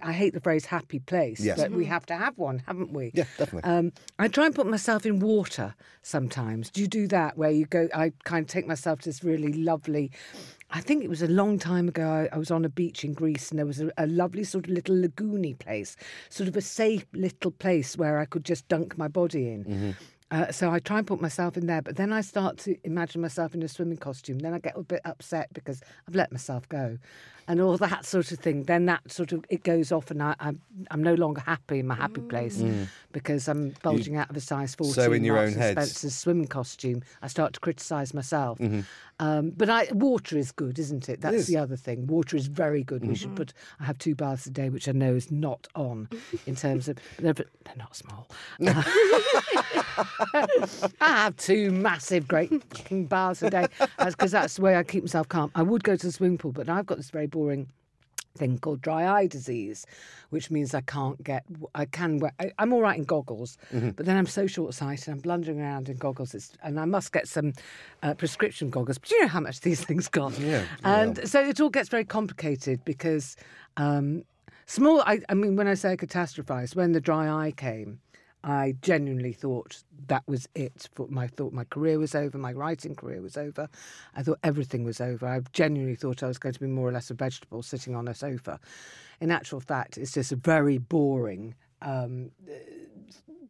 [0.01, 1.57] I hate the phrase happy place, Yes.
[1.59, 3.11] but we have to have one, haven't we?
[3.13, 3.69] Yeah, definitely.
[3.69, 6.69] Um, I try and put myself in water sometimes.
[6.69, 7.87] Do you do that where you go?
[7.93, 10.11] I kind of take myself to this really lovely.
[10.71, 12.07] I think it was a long time ago.
[12.31, 14.65] I, I was on a beach in Greece and there was a, a lovely sort
[14.65, 15.95] of little lagoony place,
[16.29, 19.95] sort of a safe little place where I could just dunk my body in.
[20.31, 23.21] Uh, so I try and put myself in there, but then I start to imagine
[23.21, 24.39] myself in a swimming costume.
[24.39, 26.97] Then I get a bit upset because I've let myself go,
[27.47, 28.63] and all that sort of thing.
[28.63, 30.59] Then that sort of it goes off, and I, I'm
[30.89, 32.61] I'm no longer happy in my happy place
[33.11, 34.93] because I'm bulging out of a size fourteen.
[34.95, 35.91] So in your Marks own and heads.
[35.91, 37.03] Spencer's swimming costume.
[37.21, 38.57] I start to criticise myself.
[38.57, 38.81] Mm-hmm.
[39.17, 41.21] Um, but I, water is good, isn't it?
[41.21, 41.47] That's is.
[41.47, 42.05] the other thing.
[42.07, 43.03] Water is very good.
[43.03, 43.15] We Mm-hmm.
[43.15, 43.53] should put.
[43.79, 46.09] I have two baths a day, which I know is not on
[46.47, 46.97] in terms of.
[47.19, 48.27] They're, they're not small.
[49.97, 52.51] I have two massive, great
[53.09, 53.67] baths a day
[54.05, 55.51] because that's the way I keep myself calm.
[55.55, 57.67] I would go to the swimming pool, but I've got this very boring
[58.37, 59.85] thing called dry eye disease,
[60.29, 61.45] which means I can't get.
[61.73, 62.33] I can wear.
[62.39, 65.09] I, I'm all right in goggles, but then I'm so short sighted.
[65.09, 67.53] I'm blundering around in goggles, it's, and I must get some
[68.03, 68.97] uh, prescription goggles.
[68.97, 70.39] But you know how much these things cost.
[70.39, 73.35] Yeah, and so it all gets very complicated because.
[73.77, 74.23] Um,
[74.67, 77.99] Small, I, I mean, when I say catastrophized, when the dry eye came,
[78.45, 80.87] I genuinely thought that was it.
[80.93, 83.67] For my thought my career was over, my writing career was over.
[84.15, 85.27] I thought everything was over.
[85.27, 88.07] I genuinely thought I was going to be more or less a vegetable sitting on
[88.07, 88.59] a sofa.
[89.19, 92.29] In actual fact, it's just a very boring um,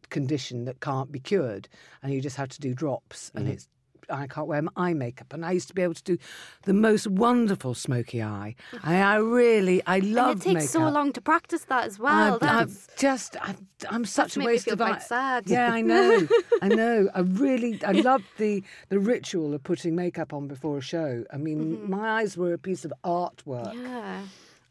[0.08, 1.68] condition that can't be cured,
[2.02, 3.68] and you just have to do drops, and it's.
[4.08, 6.18] I can't wear my eye makeup, and I used to be able to do
[6.64, 8.54] the most wonderful smoky eye.
[8.82, 12.34] I, I really, I love and it takes so long to practice that as well.
[12.34, 15.48] I'm, That's I'm just, I'm, I'm such a waste of quite eye- sad.
[15.48, 16.26] Yeah, I know,
[16.62, 17.08] I know.
[17.14, 21.24] I really, I love the the ritual of putting makeup on before a show.
[21.32, 23.72] I mean, my eyes were a piece of artwork.
[23.74, 23.86] Mm-hmm.
[23.86, 24.22] yeah.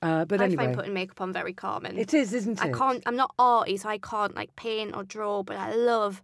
[0.01, 1.97] Uh, but I anyway, find putting makeup on very calming.
[1.97, 2.63] it is, isn't it?
[2.65, 3.01] I can't.
[3.05, 5.41] I'm not arty, so I can't like paint or draw.
[5.41, 6.21] But I love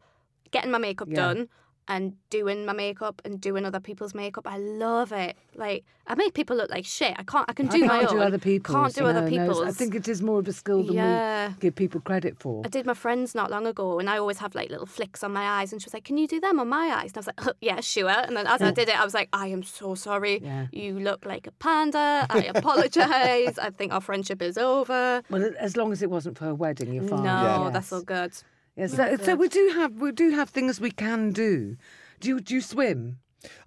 [0.52, 1.16] getting my makeup Yeah.
[1.16, 1.50] done
[1.88, 4.48] and doing my makeup and doing other people's makeup.
[4.48, 5.36] I love it.
[5.56, 7.14] Like I make people look like shit.
[7.18, 7.46] I can't.
[7.50, 8.18] I can do I my can't own.
[8.18, 8.76] do other people's.
[8.76, 9.62] Can't do no, other no, people's.
[9.62, 11.50] I think it is more of a skill than Yeah.
[11.50, 12.62] we give people credit for.
[12.66, 15.34] I did my friends not long ago, and I always have like little flicks on
[15.34, 15.72] my eyes.
[15.74, 17.56] And she was like, "Can you do them on my eyes?" And I was like,
[17.62, 20.40] "Yeah, sure." And then as I did it, I was like, "I am so sorry.
[20.44, 20.68] Yeah.
[20.72, 22.26] You look like a panda.
[22.30, 23.58] I apologize.
[23.60, 26.94] I think our friendship is over." Well, as long as it wasn't for a wedding,
[26.94, 27.24] you're fine.
[27.24, 27.74] No, Yes.
[27.74, 28.34] that's all good.
[28.76, 31.76] Yes, so, so we do have we do have things we can do.
[32.20, 33.18] Do you do you swim?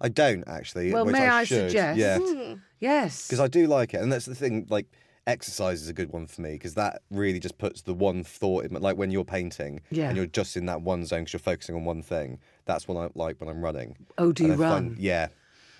[0.01, 0.91] I don't actually.
[0.93, 1.69] Well, which may I, I should.
[1.69, 1.99] suggest?
[1.99, 2.53] Yeah, hmm.
[2.79, 3.27] Yes.
[3.27, 4.65] because I do like it, and that's the thing.
[4.69, 4.87] Like
[5.27, 8.65] exercise is a good one for me because that really just puts the one thought
[8.65, 8.73] in.
[8.73, 10.07] Like when you're painting, Yeah.
[10.07, 12.39] and you're just in that one zone because you're focusing on one thing.
[12.65, 13.97] That's what I like when I'm running.
[14.17, 14.97] Oh, do And you I find- run?
[14.99, 15.27] yeah.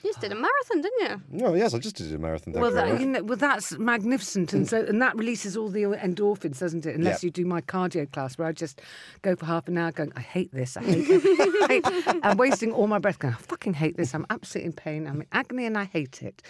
[0.06, 1.46] You just did a marathon, didn't you?
[1.48, 2.54] Oh yes, I just did a marathon.
[2.54, 6.60] Well, that, you know, well, that's magnificent, and so and that releases all the endorphins,
[6.60, 6.96] doesn't it?
[6.96, 7.28] Unless Yeah.
[7.28, 8.82] you do my cardio class, where I just
[9.24, 12.38] go for half an hour, going, "I hate this, I hate it, I hate-" I'm
[12.38, 14.13] wasting all my breath, going, "I fucking hate this.
[14.13, 15.08] I'm absolutely in pain.
[15.08, 16.44] I'm in agony, and I hate it."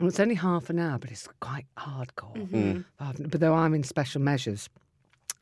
[0.00, 2.34] And it's only half an hour, but it's quite hardcore.
[2.34, 2.56] Mm-hmm.
[2.56, 2.84] Mm.
[2.98, 4.68] Half- But though I'm in special measures.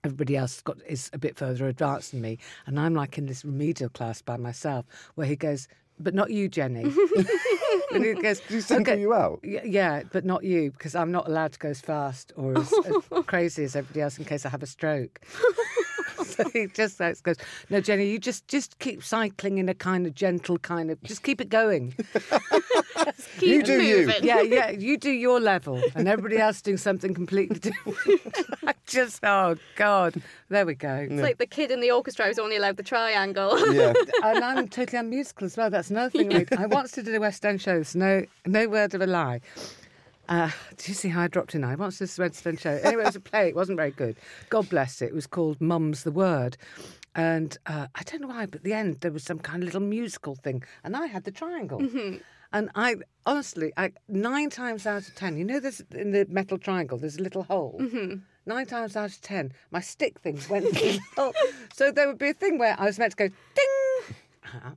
[0.05, 3.43] Everybody else got is a bit further advanced than me, and I'm like in this
[3.43, 5.67] remedial class by myself, where he goes,
[5.99, 6.93] "But not you, Jenny."
[8.23, 9.41] goes, he single you out?
[9.43, 12.97] Yeah, but not you, because I'm not allowed to go as fast or as, as
[13.27, 15.21] crazy as everybody else in case I have a stroke.
[16.37, 17.37] so he just like goes,
[17.71, 21.23] "No, Jenny, you just just keep cycling in a kind of gentle kind of, just
[21.23, 21.95] keep it going.
[23.39, 24.13] Keep You do you.
[24.23, 27.99] yeah, yeah, you do your level, and everybody else doing something completely different.
[28.67, 30.15] I just, oh God,
[30.49, 31.07] there we go.
[31.11, 33.59] It's like the kid in the orchestra who's only allowed the triangle.
[33.75, 33.93] Yeah.
[34.23, 35.69] and I'm totally unmusical as well.
[35.69, 36.35] That's another thing.
[36.35, 37.83] I, I once did a West End show.
[37.83, 39.41] So no, no word of a lie.
[40.29, 41.65] Uh, do you see how I dropped in?
[41.65, 42.71] I once a West show.
[42.83, 43.49] Anyway, it was a play.
[43.49, 44.17] It wasn't very good.
[44.49, 45.07] God bless it.
[45.07, 46.57] It was called Mum's the Word.
[47.15, 49.67] And uh, I don't know why, but at the end there was some kind of
[49.69, 51.81] little musical thing, and I had the triangle.
[52.53, 56.59] And I honestly, I, nine times out of ten, you know, there's in the metal
[56.59, 57.77] triangle, there's a little hole.
[58.47, 61.33] Nine times out of ten, my stick thing went through the hole.
[61.75, 64.17] So there would be a thing where I was meant to go ding.
[64.45, 64.71] Uh,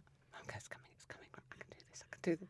[0.44, 1.28] okay, it's coming, it's coming.
[1.36, 2.04] I can do this.
[2.04, 2.50] I can do this.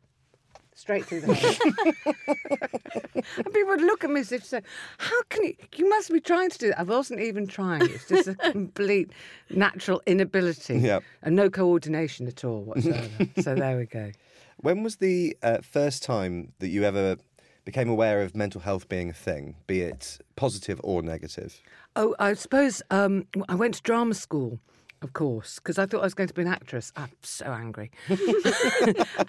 [0.88, 3.26] Straight through the head.
[3.36, 4.62] and people would look at me as if to say,
[5.00, 5.56] How can you?
[5.76, 6.80] You must be trying to do that.
[6.80, 7.82] I wasn't even trying.
[7.82, 9.12] It's just a complete
[9.50, 11.04] natural inability Yep.
[11.24, 13.28] and no coordination at all whatsoever.
[13.42, 14.12] so there we go.
[14.60, 17.18] When was the uh, first time that you ever
[17.64, 21.62] became aware of mental health being a thing, be it positive or negative?
[21.96, 24.60] Oh, I suppose um, I went to drama school,
[25.04, 26.92] of course, because I thought I was going to be an actress.
[26.96, 27.92] I'm so angry.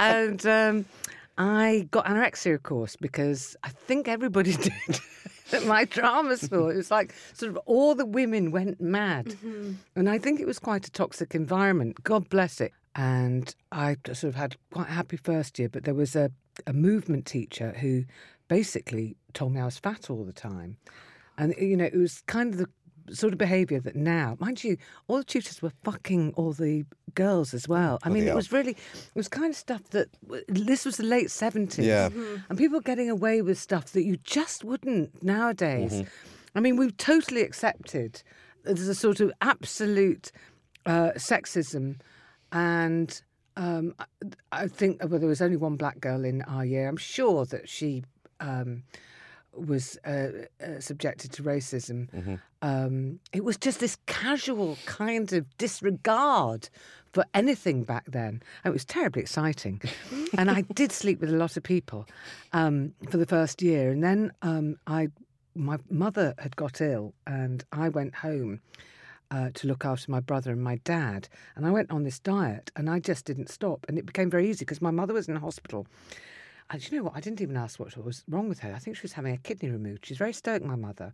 [0.01, 0.87] and um,
[1.38, 5.01] I got anorexia, of course, because I think everybody did
[5.53, 6.68] at my drama school.
[6.68, 9.27] It was like sort of all the women went mad.
[9.27, 9.72] Mm-hmm.
[9.96, 12.03] And I think it was quite a toxic environment.
[12.03, 12.72] God bless it.
[12.94, 16.33] And I sort of had quite a happy first year, but there was a,
[16.66, 18.05] a movement teacher who
[18.48, 20.77] basically told me I was fat all the time.
[21.37, 22.68] And, you know, it was kind of the
[23.12, 27.55] sort of behaviour that now, mind you, all the tutors were fucking all the girls
[27.55, 27.99] as well.
[28.03, 30.09] I mean, Bloody it was really, it was kind of stuff that,
[30.49, 31.85] this was the late 70s.
[31.85, 32.11] Yeah.
[32.49, 36.05] And people were getting away with stuff that you just wouldn't nowadays.
[36.55, 38.23] I mean, we've totally accepted
[38.64, 40.31] there's a sort of absolute
[40.87, 41.97] uh, sexism
[42.53, 43.23] and
[43.57, 44.05] um, I,
[44.53, 46.88] I think well, there was only one black girl in our year.
[46.88, 48.05] I'm sure that she
[48.40, 48.85] um,
[49.66, 50.29] was uh,
[50.62, 52.38] uh, subjected to racism.
[52.62, 56.68] Um, it was just this casual kind of disregard
[57.12, 58.42] for anything back then.
[58.64, 59.81] It was terribly exciting.
[60.38, 62.07] and I did sleep with a lot of people
[62.53, 63.90] um, for the first year.
[63.90, 65.09] And then um, I,
[65.55, 68.61] my mother had got ill, and I went home
[69.31, 71.29] uh, to look after my brother and my dad.
[71.57, 73.85] And I went on this diet and I just didn't stop.
[73.88, 75.87] And it became very easy because my mother was in hospital.
[76.70, 77.14] And you know what?
[77.16, 78.72] I didn't even ask what was wrong with her.
[78.74, 80.04] I think she was having a kidney removed.
[80.07, 81.12] She's very stoic, my mother.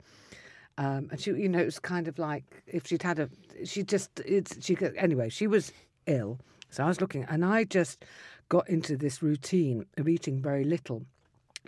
[0.79, 3.29] Um, and she, you know, it was kind of like if she'd had a,
[3.65, 5.73] she just, it's, she, could- anyway, she was
[6.07, 6.41] ill.
[6.71, 8.05] So I was looking, and I just
[8.49, 11.05] got into this routine of eating very little,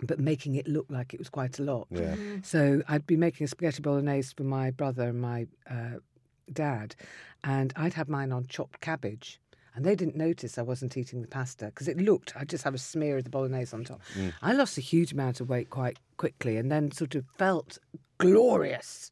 [0.03, 1.87] but making it look like it was quite a lot.
[1.89, 2.15] Yeah.
[2.43, 5.99] So I'd be making a spaghetti bolognese for my brother and my uh,
[6.51, 6.93] dad,
[7.45, 9.39] and I'd have mine on chopped cabbage.
[9.77, 12.73] And they didn't notice I wasn't eating the pasta because it looked, I'd just have
[12.73, 14.01] a smear of the bolognese on top.
[14.41, 17.77] I lost a huge amount of weight quite quickly and then sort of felt
[18.17, 19.11] glorious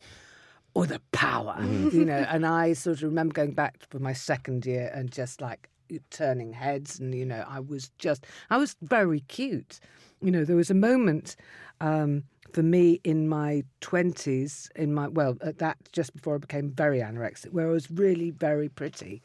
[0.74, 2.26] or the power, you know.
[2.28, 5.70] And I sort of remember going back for my second year and just like
[6.10, 9.80] turning heads, and you know, I was just, I was very cute.
[10.22, 11.36] You know, there was a moment
[11.80, 12.24] um,
[12.54, 17.02] for me in my twenties, in my well, at that just before I became very
[17.02, 19.22] anorexic, where I was really very pretty,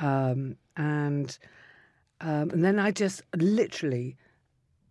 [0.00, 1.38] um, and
[2.20, 4.16] um, and then I just literally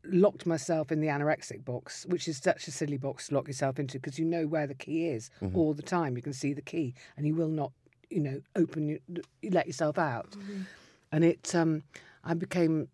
[0.05, 3.79] locked myself in the anorexic box, which is such a silly box to lock yourself
[3.79, 6.15] into because you know where the key is all the time.
[6.15, 7.71] You can see the key, and you will not,
[8.09, 8.99] you know, open you
[9.49, 10.35] let yourself out.
[11.11, 11.83] And it, um,
[12.23, 12.87] I became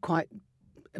[0.00, 0.28] quite.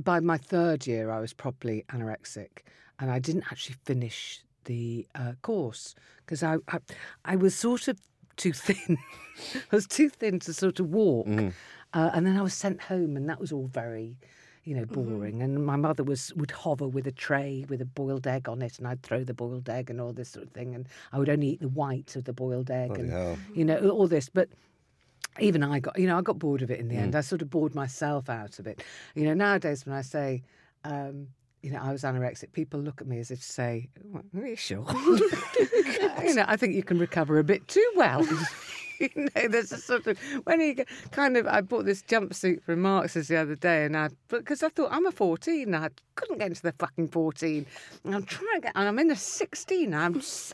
[0.03, 2.61] By my third year, I was properly anorexic,
[2.99, 6.79] and I didn't actually finish the uh, course because I, I,
[7.25, 7.99] I was sort of
[8.37, 8.99] too thin.
[9.73, 11.27] I was too thin to sort of walk,
[11.95, 14.19] uh, and then I was sent home, and that was all very,
[14.65, 15.43] you know, boring.
[15.43, 18.79] And my mother was would hover with a tray with a boiled egg on it,
[18.79, 21.29] and I'd throw the boiled egg and all this sort of thing, and I would
[21.29, 23.39] only eat the white of the boiled egg, Bloody and hell.
[23.55, 24.49] you know, all this, but
[25.41, 27.17] even I got, you know, I got bored of it in the end.
[27.17, 28.83] I sort of bored myself out of it.
[29.15, 30.43] You know, nowadays when I say,
[30.85, 31.29] um,
[31.63, 34.47] you know, I was anorexic, people look at me as if to say, "Well, "Are
[34.47, 34.85] you sure?"
[36.15, 38.27] Oh, you know, I think you can recover a bit too well.
[39.01, 41.47] you know, there's a sort of when you get- kind of.
[41.47, 45.07] I bought this jumpsuit from Marks's the other day, and I because I thought I'm
[45.07, 47.67] a 14, and I couldn't get into the fucking 14.
[48.05, 49.95] And I'm trying to get, and I'm in a 16.
[49.95, 50.53] I'm, s-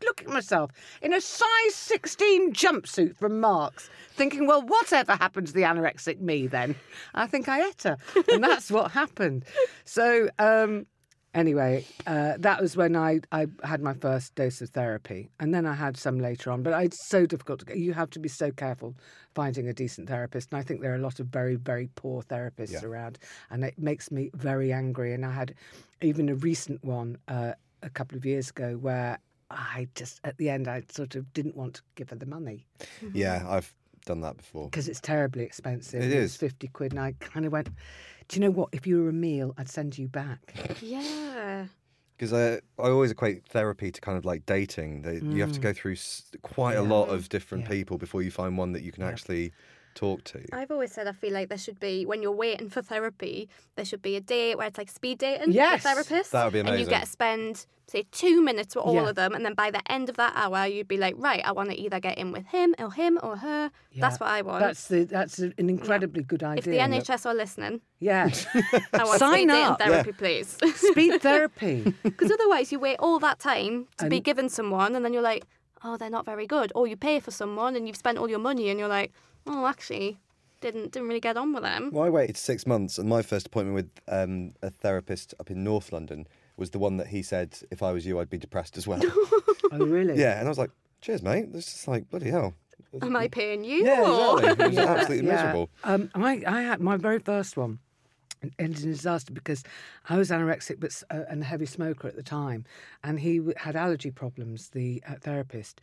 [0.00, 0.70] I'm looking at myself
[1.02, 6.46] in a size 16 jumpsuit from Marks, thinking, well, whatever happened to the anorexic me
[6.46, 6.74] then?
[7.14, 7.96] I think I ate her,
[8.28, 9.44] and that's what happened.
[9.84, 10.28] So.
[10.38, 10.86] um
[11.34, 15.66] Anyway, uh, that was when I, I had my first dose of therapy, and then
[15.66, 16.62] I had some later on.
[16.62, 17.76] But it's so difficult to get.
[17.76, 18.94] You have to be so careful
[19.34, 22.22] finding a decent therapist, and I think there are a lot of very, very poor
[22.22, 23.18] therapists around,
[23.50, 25.12] and it makes me very angry.
[25.12, 25.54] And I had
[26.00, 29.18] even a recent one uh, a couple of years ago where
[29.50, 32.66] I just at the end I sort of didn't want to give her the money
[33.12, 33.72] Yeah, I've
[34.04, 34.66] done that before.
[34.66, 36.02] because it's terribly expensive.
[36.02, 37.68] It It was fifty quid, and I kind of went.
[38.28, 38.70] Do you know what?
[38.72, 40.40] If you were a meal, I'd send you back.
[40.80, 41.66] Yeah.
[42.16, 45.02] Because I, I always equate therapy to kind of like dating.
[45.02, 47.68] That You have to go through s- quite a lot of different Mm.
[47.68, 47.72] Yeah.
[47.74, 49.52] people before you find one that you can actually
[49.96, 50.44] talk to.
[50.52, 53.84] I've always said I feel like there should be when you're waiting for therapy, there
[53.84, 55.82] should be a day where it's like speed dating Yes.
[55.84, 56.30] with therapists.
[56.30, 56.74] That would be amazing.
[56.80, 59.08] And you get to spend say two minutes with all Yeah.
[59.10, 61.52] of them, and then by the end of that hour, you'd be like, right, I
[61.52, 63.70] want to either get in with him or him or her.
[63.96, 64.58] That's what I want.
[64.60, 66.58] That's the that's an incredibly good idea.
[66.58, 68.28] if the NHS are listening, yeah,
[68.92, 69.78] I want Sign speed dating up.
[69.80, 70.58] therapy, please.
[70.74, 71.94] speed therapy.
[72.02, 75.44] Because otherwise, you wait all that time to be given someone, and then you're like,
[75.84, 76.72] oh, they're not very good.
[76.74, 79.12] Or you pay for someone, and you've spent all your money, and you're like,
[79.46, 80.18] oh, actually,
[80.60, 81.90] didn't didn't really get on with them.
[81.92, 85.62] Well, I waited six months, and my first appointment with um, a therapist up in
[85.64, 86.26] North London
[86.56, 89.02] was the one that he said, if I was you, I'd be depressed as well.
[89.72, 90.18] oh really?
[90.18, 90.70] yeah, and I was like,
[91.00, 91.48] cheers, mate.
[91.52, 92.54] It's just like, bloody hell.
[93.02, 93.84] Am I paying you?
[93.84, 94.64] Yeah, or- exactly.
[94.64, 95.70] It was absolutely miserable.
[95.84, 97.78] Um, I, I had my very first one
[98.58, 99.62] ended in disaster because
[100.08, 102.64] I was anorexic but uh, and a heavy smoker at the time,
[103.02, 104.70] and he w- had allergy problems.
[104.70, 105.80] The uh, therapist,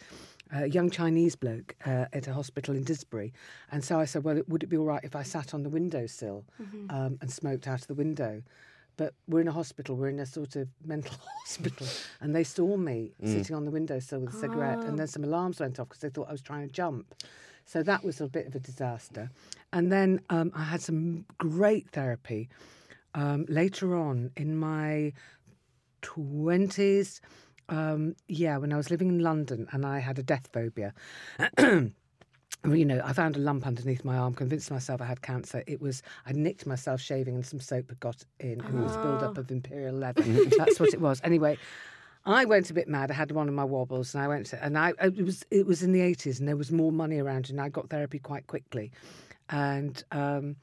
[0.52, 3.32] a young Chinese bloke uh, at a hospital in Didsbury,
[3.72, 5.70] and so I said, "Well, would it be all right if I sat on the
[5.70, 6.46] windowsill
[6.90, 8.42] um, and smoked out of the window?"
[8.96, 11.88] But we're in a hospital, we're in a sort of mental hospital,
[12.22, 15.60] and they saw me sitting on the windowsill with a cigarette, and then some alarms
[15.60, 17.16] went off because they thought I was trying to jump.
[17.66, 19.30] So that was a bit of a disaster.
[19.72, 22.50] And then um, I had some great therapy
[23.16, 25.14] um, later on in my
[26.02, 27.20] 20s.
[27.70, 30.94] Um, yeah, when I was living in London and I had a death phobia.
[32.66, 35.66] You know, I found a lump underneath my arm, convinced myself I had cancer.
[35.68, 38.96] It was, I nicked myself shaving and some soap had got in and it was
[38.96, 40.24] build-up of imperial leather.
[40.58, 41.20] That's what it was.
[41.26, 41.58] Anyway,
[42.26, 43.12] I went a bit mad.
[43.12, 45.66] I had one of my wobbles and I went to, and I, it was, it
[45.66, 48.48] was in the 80s and there was more money around and I got therapy quite
[48.48, 48.92] quickly.
[49.50, 50.56] And, um,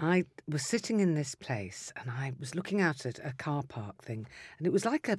[0.00, 4.02] I was sitting in this place and I was looking out at a car park
[4.02, 4.26] thing,
[4.58, 5.18] and it was like a,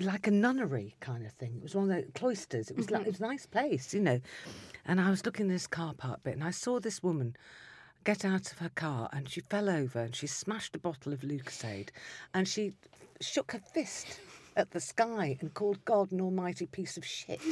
[0.00, 1.56] like a nunnery kind of thing.
[1.56, 2.70] It was one of the cloisters.
[2.70, 4.20] It was like it was a nice place, you know.
[4.86, 7.36] And I was looking at this car park bit, and I saw this woman
[8.04, 11.20] get out of her car, and she fell over and she smashed a bottle of
[11.20, 11.90] Lucozade,
[12.32, 12.72] and she
[13.22, 14.20] shook her fist
[14.56, 17.40] at the sky and called God an almighty piece of shit.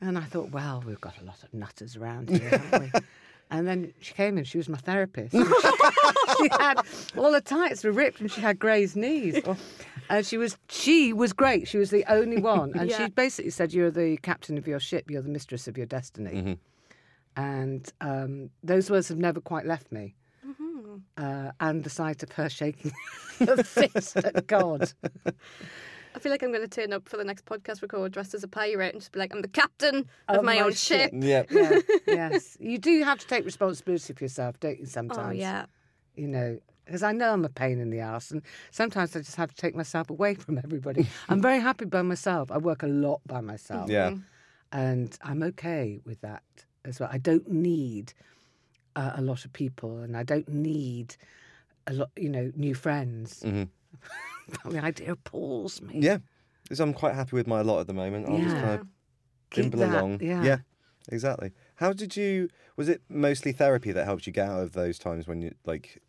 [0.00, 3.00] And I thought, well, we've got a lot of nutters around here, haven't we?
[3.50, 5.34] And then she came in, she was my therapist.
[6.38, 6.74] She, had
[7.16, 9.40] all her tights were ripped and she had grazed knees.
[10.08, 11.66] And she was she was great.
[11.66, 12.72] She was the only one.
[12.78, 13.06] And Yeah.
[13.06, 16.58] she basically said, You're the captain of your ship, you're the mistress of your destiny.
[17.36, 20.14] And um, those words have never quite left me.
[21.16, 22.92] Uh, and the sight of her shaking
[23.40, 24.92] her fist at God.
[26.14, 28.42] I feel like I'm going to turn up for the next podcast record dressed as
[28.42, 31.12] a pirate and just be like, I'm the captain of, Of my, my own ship.
[31.12, 31.12] ship.
[31.14, 31.44] Yeah.
[31.50, 32.56] Yeah, yes.
[32.58, 35.28] You do have to take responsibility for yourself, don't you, sometimes?
[35.28, 35.66] Oh, yeah.
[36.16, 39.36] you know, because I know I'm a pain in the ass, and sometimes I just
[39.36, 41.06] have to take myself away from everybody.
[41.28, 42.50] I'm very happy by myself.
[42.50, 44.14] I work a lot by myself, Yeah.
[44.72, 46.42] and I'm okay with that
[46.84, 47.10] as well.
[47.12, 48.14] I don't need
[48.98, 51.14] uh, a lot of people, and I don't need
[51.86, 53.42] a lot, you know, new friends.
[54.64, 55.94] the idea appalls me.
[55.94, 56.02] Mm-hmm.
[56.02, 56.18] Yeah.
[56.64, 58.28] Because I'm quite happy with my lot at the moment.
[58.28, 58.62] I'll just Yeah.
[58.62, 58.86] kind of
[59.50, 60.20] dimble along.
[60.22, 60.58] yeah.
[61.10, 61.52] exactly.
[61.76, 62.48] How did you?
[62.76, 66.00] Was it mostly therapy that helped you get out of those times when you like,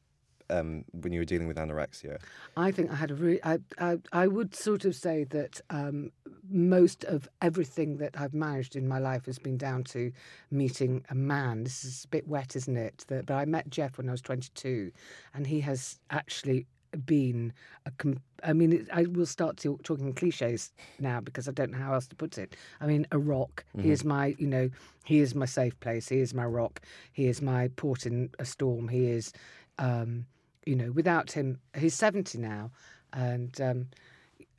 [0.50, 2.20] um, when you were dealing with anorexia?
[2.58, 3.43] I think I had a really.
[3.43, 6.12] I, I I would sort of say that um,
[6.50, 10.12] most of everything that I've managed in my life has been down to
[10.52, 11.64] meeting a man.
[11.64, 13.06] This is a bit wet, isn't it?
[13.08, 14.91] That, but I met Geoff when I was 22,
[15.34, 16.66] and he has actually
[17.06, 17.54] been
[17.86, 17.91] a.
[17.91, 21.78] Com- I mean, it, I will start to, talking cliches now because I don't know
[21.78, 22.56] how else to put it.
[22.80, 23.64] I mean, a rock.
[23.78, 24.70] He is my, you know,
[25.04, 26.10] he is my safe place.
[26.10, 26.82] He is my rock.
[27.12, 28.88] He is my port in a storm.
[28.88, 29.34] He is.
[29.78, 30.26] Um,
[30.66, 32.72] you know, without him, he's 70 now,
[33.14, 33.88] and um,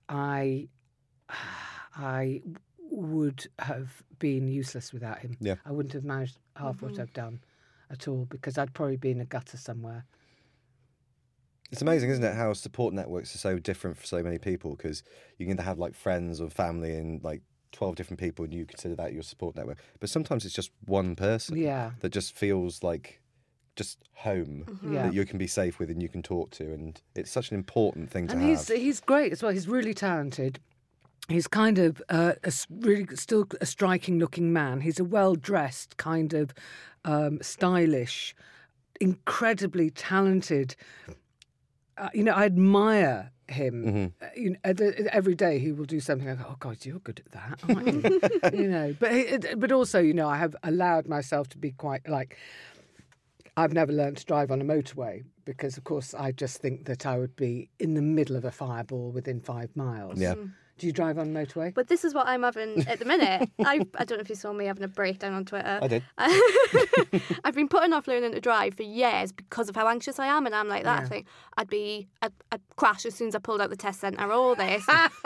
[0.09, 0.69] I,
[1.97, 2.43] I
[2.91, 5.37] would have been useless without him.
[5.41, 5.57] Yeah.
[5.65, 7.41] I wouldn't have managed half what I've done
[7.91, 10.05] at all because I'd probably be in a gutter somewhere.
[11.71, 15.05] It's amazing, isn't it, how support networks are so different for so many people because
[15.39, 18.97] you can have like friends or family and like 12 different people and you consider
[18.97, 19.79] that your support network.
[20.01, 21.93] But sometimes it's just one person Yeah.
[22.01, 23.20] that just feels like
[23.83, 25.05] just home Yeah.
[25.05, 26.65] that you can be safe with and you can talk to.
[26.77, 28.51] And it's such an important thing to and have.
[28.51, 29.53] he's he's great as well.
[29.53, 30.59] He's really talented.
[31.29, 34.81] He's kind of uh, a s- really still a striking looking man.
[34.81, 36.53] He's a well dressed, kind of
[37.05, 38.35] um, stylish,
[39.01, 40.75] incredibly talented.
[41.97, 44.13] Uh, you know, I admire him.
[44.23, 46.29] Uh, you know, at- at- every day he will do something.
[46.29, 47.87] I go, "Oh God, you're good at that, aren't
[48.53, 51.71] you?" you know, but he- but also, you know, I have allowed myself to be
[51.73, 52.37] quite like.
[53.57, 57.07] I've never learned to drive on a motorway because, of course, I just think that
[57.07, 60.19] I would be in the middle of a fireball within five miles.
[60.19, 60.35] Yeah.
[60.35, 61.75] Do Do you drive on motorway?
[61.75, 63.51] But this is what I'm having at the minute.
[63.65, 65.79] I, I don't know if you saw me having a breakdown on Twitter.
[65.83, 66.03] I did.
[67.45, 70.47] I've been putting off learning to drive for years because of how anxious I am,
[70.47, 71.03] and I'm like that.
[71.03, 71.27] I think
[71.59, 74.25] I'd be, I'd, I'd crash as soon as I pulled out the test centre.
[74.25, 74.87] Or all this,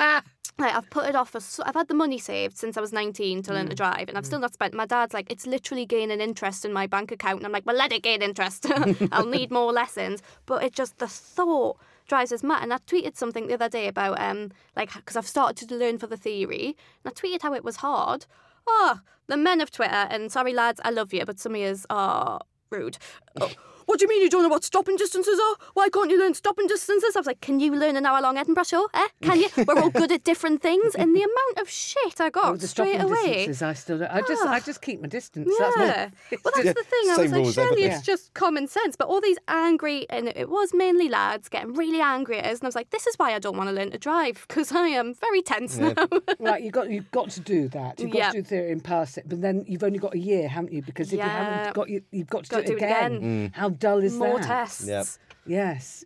[0.59, 1.41] like I've put it off for.
[1.41, 3.55] So, I've had the money saved since I was 19 to Mm.
[3.55, 4.75] learn to drive, and I've still not spent.
[4.75, 7.77] My dad's like, it's literally gaining interest in my bank account, and I'm like, well,
[7.77, 8.67] let it gain interest.
[9.13, 11.77] I'll need more lessons, but it just the thought
[12.07, 12.63] drives us mad.
[12.63, 15.99] And I tweeted something the other day about um like because I've started to learn
[15.99, 18.27] for the theory, and I tweeted how it was hard.
[18.67, 21.85] Oh, the men of Twitter, and sorry lads, I love you, but some of yous
[21.91, 22.41] are
[22.71, 22.99] rude.
[23.41, 23.51] Oh,
[23.87, 25.57] what do you mean you don't know what stopping distances are?
[25.75, 27.15] Why can't you learn stopping distances?
[27.17, 28.89] I was like, can you learn an hour long Edinburgh show?
[28.95, 29.09] Eh?
[29.23, 29.49] Can you?
[29.67, 30.95] We're all good at different things.
[30.95, 33.35] And the amount of shit I got Oh, the straight stopping away.
[33.47, 34.11] distances, I still don't.
[34.11, 34.61] I just, I Ah.
[34.61, 35.51] just keep my distance.
[35.59, 36.09] That's Yeah.
[36.45, 37.11] Well, that's Yeah, the thing.
[37.11, 37.93] I same was like, surely everything.
[37.93, 38.97] it's just common sense.
[38.97, 42.59] But all these angry, and it was mainly lads getting really angry at us.
[42.61, 44.73] And I was like, this is why I don't want to learn to drive because
[44.73, 45.95] I am very tense now.
[46.39, 47.99] right, you got you've got to do that.
[48.01, 48.31] You've got Yeah.
[48.31, 50.83] to do theory and pass it, but then you've only got a year, haven't you?
[50.83, 53.53] Because if you haven't got, you, you've got to Got do, it again.
[53.55, 54.47] How dull is More that?
[54.47, 54.87] tests.
[54.87, 55.07] Yep.
[55.47, 56.05] Yes.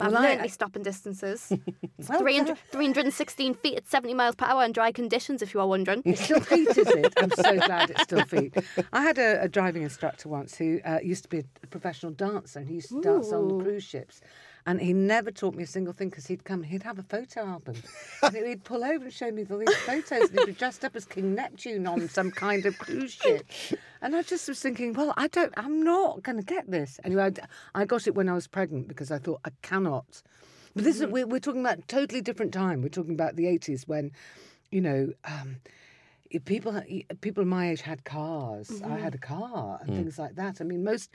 [0.00, 1.52] I've Well, learned I- my stopping distances.
[1.98, 5.58] It's Well, 300, 316 feet at 70 miles per hour in dry conditions, if you
[5.58, 6.00] are wondering.
[6.04, 7.12] It's still feet, is it?
[7.16, 8.54] I'm so glad it's still feet.
[8.92, 12.60] I had a, a driving instructor once who uh, used to be a professional dancer
[12.60, 14.20] and he used to dance on the cruise ships.
[14.66, 17.40] And he never taught me a single thing because he'd come, he'd have a photo
[17.46, 17.76] album.
[18.22, 20.30] and he'd pull over and show me all these photos.
[20.30, 23.46] And he'd be dressed up as King Neptune on some kind of cruise ship.
[24.02, 27.00] And I just was thinking, well, I don't, I'm not going to get this.
[27.04, 27.32] Anyway,
[27.74, 30.22] I got it when I was pregnant because I thought I cannot.
[30.74, 31.12] But this is, mm-hmm.
[31.12, 32.82] we're, we're talking about a totally different time.
[32.82, 34.12] We're talking about the 80s when,
[34.70, 35.56] you know, um,
[36.44, 36.80] people
[37.20, 38.70] people my age had cars.
[38.70, 39.02] I mm-hmm.
[39.02, 39.96] had a car and mm.
[39.96, 40.60] things like that.
[40.60, 41.10] I mean, most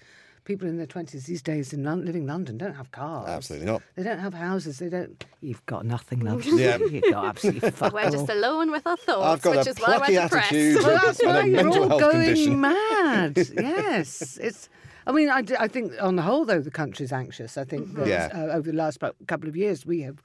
[0.45, 3.29] people in their twenties these days in Lon- living in London don't have cars.
[3.29, 3.81] Absolutely not.
[3.95, 4.79] They don't have houses.
[4.79, 5.23] They don't.
[5.41, 6.45] You've got nothing, love.
[6.45, 6.77] Yeah.
[6.91, 9.77] You've got absolutely fuck We're just alone with our I've thoughts, got which a is
[9.79, 10.51] why plucky we're depressed.
[10.53, 10.83] attitude.
[10.83, 12.61] Well, that's why you're all going condition.
[12.61, 13.37] mad.
[13.37, 14.69] yes, it's.
[15.05, 17.57] I mean, I, I think on the whole, though, the country's anxious.
[17.57, 18.29] I think that Yeah.
[18.33, 20.21] uh, over the last couple of years, we have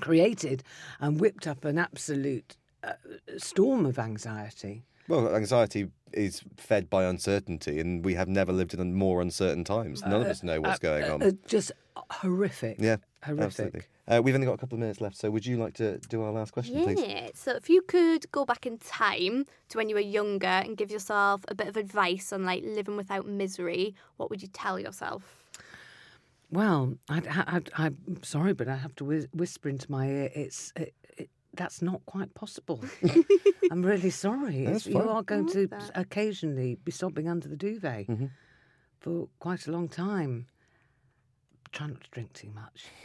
[0.00, 0.62] created
[1.00, 2.92] and whipped up an absolute uh,
[3.38, 4.84] storm of anxiety.
[5.08, 10.02] Well, anxiety is fed by uncertainty, and we have never lived in more uncertain times.
[10.02, 11.22] None of us know what's going on.
[11.22, 11.72] Uh, just
[12.10, 12.76] horrific.
[12.78, 13.44] yeah, horrific.
[13.44, 13.82] absolutely.
[14.06, 16.22] Uh, we've only got a couple of minutes left, so would you like to do
[16.22, 17.00] our last question, please?
[17.00, 17.28] Yeah.
[17.34, 20.90] So if you could go back in time to when you were younger and give
[20.90, 25.38] yourself a bit of advice on like living without misery, what would you tell yourself?
[26.50, 30.30] Well, I'd, I'd, I'm sorry, but I have to whisper into my ear.
[30.34, 31.07] It's it, it,
[31.54, 32.84] that's not quite possible.
[33.70, 34.66] I'm really sorry.
[34.84, 35.90] You are going to that.
[35.94, 38.26] occasionally be sobbing under the duvet mm-hmm.
[39.00, 40.46] for quite a long time.
[41.72, 42.86] Try not to drink too much.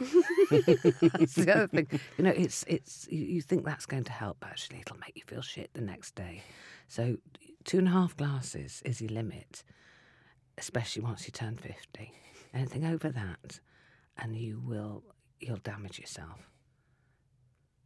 [1.18, 1.86] that's the other thing.
[2.16, 4.38] You know, it's it's you, you think that's going to help.
[4.40, 6.42] but Actually, it'll make you feel shit the next day.
[6.88, 7.18] So,
[7.64, 9.64] two and a half glasses is your limit,
[10.56, 12.12] especially once you turn fifty.
[12.54, 13.60] Anything over that,
[14.16, 15.02] and you will
[15.40, 16.48] you'll damage yourself.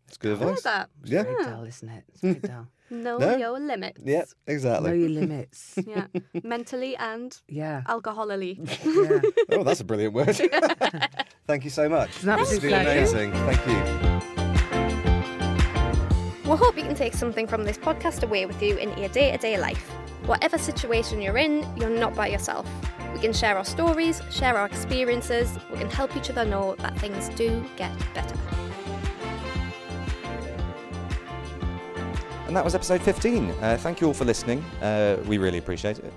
[0.09, 0.89] It's good I like that.
[1.05, 1.23] Yeah.
[1.23, 2.05] Very dull, isn't it?
[2.09, 2.67] It's very dull.
[2.91, 3.37] Know No.
[3.37, 4.01] your limits.
[4.03, 4.99] Yeah, know exactly.
[4.99, 5.75] your limits.
[5.87, 6.07] Yeah.
[6.43, 7.83] Mentally and Yeah.
[7.87, 8.57] alcoholily.
[8.83, 9.21] yeah.
[9.59, 10.35] Oh, that's a brilliant word.
[11.47, 12.09] Thank you so much.
[12.25, 12.91] an This has absolute been pleasure.
[12.91, 13.33] amazing.
[13.33, 13.81] Thank you.
[16.51, 19.33] We hope you can take something from this podcast away with you in your day
[19.33, 19.91] to day life.
[20.25, 22.67] Whatever situation you're in, you're not by yourself.
[23.13, 26.99] We can share our stories, share our experiences, we can help each other know that
[26.99, 28.37] things do get better.
[32.49, 33.51] And that was episode 15.
[33.51, 34.65] Uh, thank you all for listening.
[34.81, 36.13] Uh, we really appreciate it.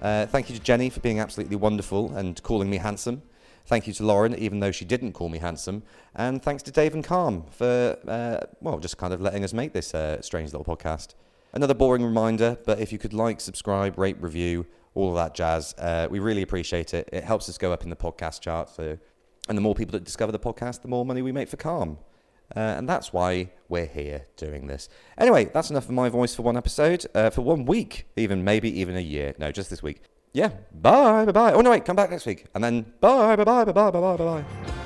[0.00, 3.20] Uh, thank you to Jenny for being absolutely wonderful and calling me handsome.
[3.66, 5.82] Thank you to Lauren, even though she didn't call me handsome.
[6.14, 9.74] And thanks to Dave and CALM for, uh, well, just kind of letting us make
[9.74, 11.08] this uh, strange little podcast.
[11.52, 14.64] Another boring reminder, but if you could like, subscribe, rate, review,
[14.94, 17.06] all of that jazz, uh, we really appreciate it.
[17.12, 18.70] It helps us go up in the podcast chart.
[18.70, 18.96] So,
[19.46, 21.98] and the more people that discover the podcast, the more money we make for CALM.
[22.54, 24.88] Uh, and that's why we're here doing this.
[25.18, 28.70] Anyway, that's enough of my voice for one episode, uh, for one week, even maybe
[28.80, 29.34] even a year.
[29.38, 30.02] No, just this week.
[30.32, 31.52] Yeah, bye, bye, bye.
[31.52, 34.16] Oh no, wait, come back next week, and then bye, bye, bye, bye, bye, bye,
[34.16, 34.85] bye, bye.